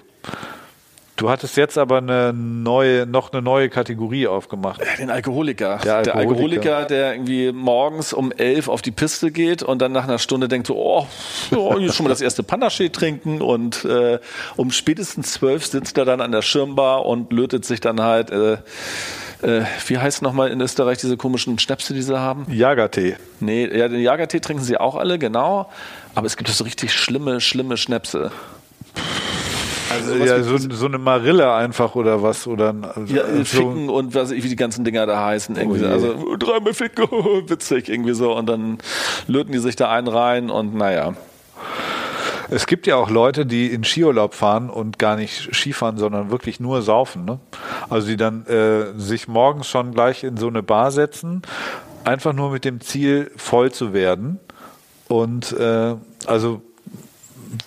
[1.16, 4.82] Du hattest jetzt aber eine neue, noch eine neue Kategorie aufgemacht.
[4.98, 5.78] Den Alkoholiker.
[5.82, 6.74] Der Der Alkoholiker.
[6.74, 10.46] Alkoholiker, der irgendwie morgens um elf auf die Piste geht und dann nach einer Stunde
[10.46, 11.06] denkt so, oh,
[11.50, 14.18] ja, hier schon mal das erste Panaché trinken und äh,
[14.56, 18.58] um spätestens zwölf sitzt er dann an der Schirmbar und lötet sich dann halt, äh,
[19.42, 22.46] äh, wie heißt nochmal in Österreich diese komischen Schnäpse, die sie haben?
[22.50, 23.16] Jagertee.
[23.40, 25.70] Nee, ja, den Jagertee trinken sie auch alle, genau.
[26.14, 28.30] Aber es gibt so richtig schlimme, schlimme Schnäpse.
[29.88, 34.14] Also ja, so, so eine Marille einfach oder was oder ein- Ja, so, Ficken und
[34.14, 35.56] was, wie die ganzen Dinger da heißen.
[35.56, 36.06] Irgendwie Oh so.
[36.06, 36.12] je.
[36.12, 37.04] Also dreimal Ficken,
[37.48, 38.34] witzig irgendwie so.
[38.36, 38.78] Und dann
[39.28, 41.14] löten die sich da einen rein und naja.
[42.48, 46.60] Es gibt ja auch Leute, die in Skiurlaub fahren und gar nicht Skifahren, sondern wirklich
[46.60, 47.24] nur saufen.
[47.24, 47.40] Ne?
[47.88, 51.42] Also die dann äh, sich morgens schon gleich in so eine Bar setzen,
[52.04, 54.38] einfach nur mit dem Ziel, voll zu werden.
[55.08, 55.94] Und äh,
[56.26, 56.62] also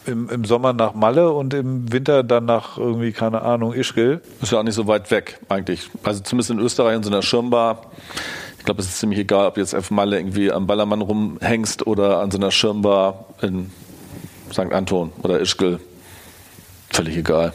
[0.05, 4.21] im, im Sommer nach Malle und im Winter dann nach irgendwie, keine Ahnung, Ischgl.
[4.41, 5.89] Ist ja auch nicht so weit weg eigentlich.
[6.03, 7.81] Also zumindest in Österreich in so einer Schirmbar.
[8.57, 12.19] Ich glaube, es ist ziemlich egal, ob jetzt auf Malle irgendwie am Ballermann rumhängst oder
[12.19, 13.71] an so einer Schirmbar in
[14.51, 14.71] St.
[14.71, 15.79] Anton oder Ischgl.
[16.91, 17.53] Völlig egal.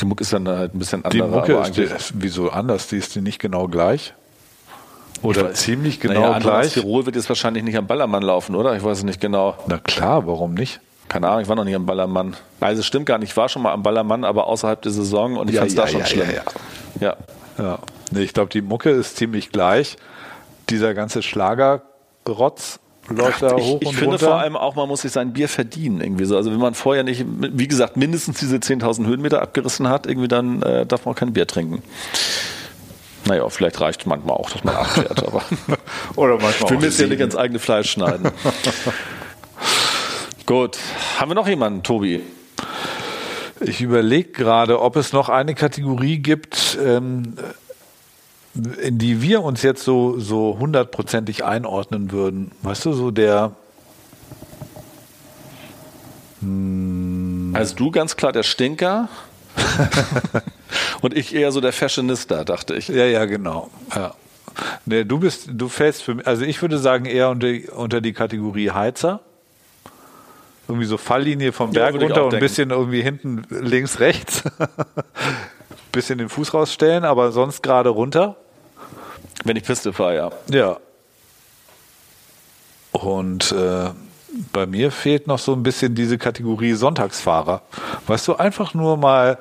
[0.00, 1.40] Die Mucke ist dann halt ein bisschen Die anderer.
[1.40, 2.88] Mucke ist, die, wieso anders?
[2.88, 4.14] Die ist die nicht genau gleich?
[5.22, 6.72] Oder ziemlich genau naja, gleich?
[6.72, 8.74] Tirol wird jetzt wahrscheinlich nicht am Ballermann laufen, oder?
[8.76, 9.56] Ich weiß es nicht genau.
[9.68, 10.80] Na klar, warum nicht?
[11.08, 12.34] Keine Ahnung, ich war noch nicht am Ballermann.
[12.58, 15.36] Also es stimmt gar nicht, ich war schon mal am Ballermann, aber außerhalb der Saison
[15.36, 16.28] und ich Ja, fand es ja, da schon ja, schlimm.
[16.30, 16.42] ja,
[17.00, 17.16] ja.
[17.58, 17.78] Ja,
[18.10, 19.96] nee, ich glaube, die Mucke ist ziemlich gleich.
[20.70, 24.26] Dieser ganze Schlagerrotz läuft da ich, hoch ich und finde runter.
[24.26, 26.36] vor allem auch, man muss sich sein Bier verdienen irgendwie so.
[26.36, 30.62] Also wenn man vorher nicht, wie gesagt, mindestens diese 10.000 Höhenmeter abgerissen hat, irgendwie dann
[30.62, 31.82] äh, darf man auch kein Bier trinken.
[33.24, 35.42] Naja, vielleicht reicht manchmal auch, dass man acht fährt, aber
[36.16, 38.30] Oder manchmal ich will mir jetzt ja nicht ins eigene Fleisch schneiden.
[40.46, 40.78] Gut,
[41.18, 42.20] haben wir noch jemanden, Tobi?
[43.60, 47.34] Ich überlege gerade, ob es noch eine Kategorie gibt, ähm,
[48.54, 52.52] in die wir uns jetzt so so hundertprozentig einordnen würden.
[52.62, 53.52] Weißt du, so der
[57.54, 59.08] Also du ganz klar der Stinker
[61.02, 62.88] und ich eher so der Fashionista, dachte ich.
[62.88, 63.70] Ja, ja, genau.
[63.94, 64.14] Ja.
[64.84, 68.12] Nee, du bist, du fällst für mich, also ich würde sagen eher unter, unter die
[68.12, 69.20] Kategorie Heizer.
[70.68, 74.42] Irgendwie so Falllinie vom Ja, Berg ich runter und ein bisschen irgendwie hinten links, rechts.
[75.92, 78.36] bisschen den Fuß rausstellen, aber sonst gerade runter.
[79.44, 80.30] Wenn ich Piste fahre, ja.
[80.50, 80.76] Ja.
[82.92, 83.90] Und äh,
[84.52, 87.62] bei mir fehlt noch so ein bisschen diese Kategorie Sonntagsfahrer.
[88.06, 89.38] Weißt du, einfach nur mal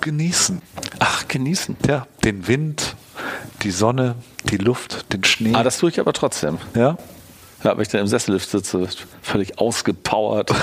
[0.00, 0.60] genießen.
[0.98, 1.76] Ach, genießen.
[1.86, 2.96] Ja, den Wind,
[3.62, 5.54] die Sonne, die Luft, den Schnee.
[5.54, 6.58] Ah, das tue ich aber trotzdem.
[6.74, 6.96] ja?
[7.62, 8.88] Ja, wenn ich dann im Sessellift sitze,
[9.20, 10.50] völlig ausgepowert.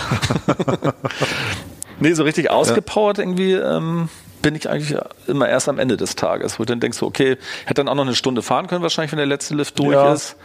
[1.99, 4.09] nee, so richtig ausgepowert irgendwie ähm,
[4.41, 7.75] bin ich eigentlich immer erst am Ende des Tages, wo du dann denkst, okay, hätte
[7.75, 10.13] dann auch noch eine Stunde fahren können, wahrscheinlich, wenn der letzte Lift durch Ja.
[10.13, 10.35] ist.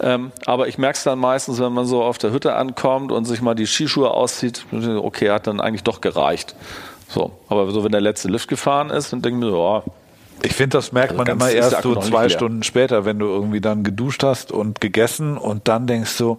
[0.00, 3.24] Ähm, aber ich merke es dann meistens, wenn man so auf der Hütte ankommt und
[3.24, 6.54] sich mal die Skischuhe auszieht, okay, hat dann eigentlich doch gereicht.
[7.08, 9.82] So, aber so, wenn der letzte Lift gefahren ist, dann denke ich mir, ja,
[10.42, 12.28] Ich finde, das merkt Also man immer erst so zwei.
[12.28, 16.38] Stunden später, wenn du irgendwie dann geduscht hast und gegessen und dann denkst du,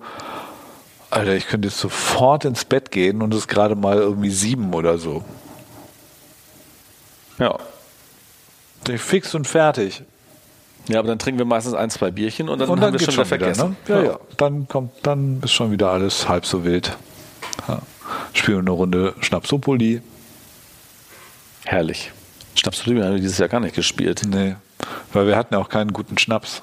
[1.10, 4.74] Alter, ich könnte jetzt sofort ins Bett gehen und es ist gerade mal irgendwie sieben
[4.74, 5.24] oder so.
[7.40, 7.58] Ja.
[8.98, 10.04] Fix und fertig.
[10.88, 13.00] Ja, aber dann trinken wir meistens ein, zwei Bierchen und dann und haben dann wir
[13.00, 13.76] geht's schon wieder vergessen.
[13.88, 13.94] Ne?
[13.94, 14.20] Ja, ja.
[14.38, 16.96] Dann kommt, dann ist schon wieder alles halb so wild.
[17.68, 17.82] Ja.
[18.34, 20.02] Spielen eine Runde Schnapsopoli.
[21.66, 22.12] Herrlich.
[22.56, 24.22] Schnaps haben wir dieses Jahr gar nicht gespielt.
[24.26, 24.56] Nee,
[25.14, 26.62] weil wir hatten ja auch keinen guten Schnaps.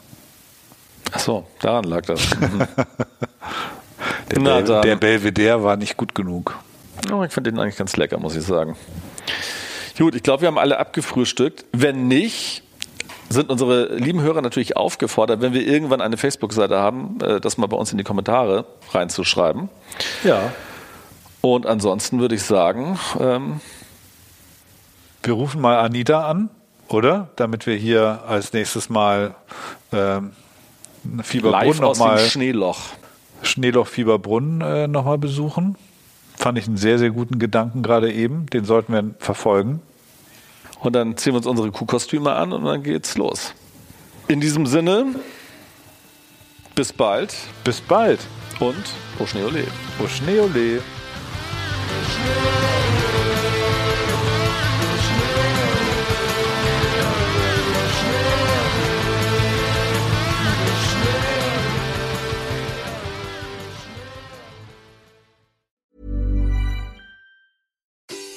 [1.13, 2.21] Ach so, daran lag das.
[2.41, 2.67] Mhm.
[4.31, 6.59] Der, Na Bel der Belvedere war nicht gut genug.
[7.13, 8.77] Oh, ich fand den eigentlich ganz lecker, muss ich sagen.
[9.99, 11.65] Gut, ich glaube, wir haben alle abgefrühstückt.
[11.73, 12.63] Wenn nicht,
[13.29, 17.67] sind unsere lieben Hörer natürlich aufgefordert, wenn wir irgendwann eine Facebook-Seite haben, äh, das mal
[17.67, 19.69] bei uns in die Kommentare reinzuschreiben.
[20.25, 20.53] Ja.
[21.41, 23.61] Und ansonsten würde ich sagen, ähm,
[25.23, 26.51] Wir rufen mal Anita an,
[26.89, 27.29] oder?
[27.37, 29.35] Damit wir hier als nächstes Mal
[29.91, 30.33] ähm,
[31.23, 32.81] Fieberbrunn live aus dem nochmal Schneeloch.
[33.43, 35.77] Schneeloch Fieberbrunn äh, nochmal besuchen.
[36.37, 38.47] Fand ich einen sehr, sehr guten Gedanken gerade eben.
[38.47, 39.81] Den sollten wir verfolgen.
[40.81, 43.55] Und dann ziehen wir uns unsere Kuhkostüme an und dann geht's los.
[44.29, 45.15] In diesem Sinne,
[46.75, 48.21] bis bald Bis bald.
[48.61, 48.85] und
[49.19, 49.65] au Schnee ole.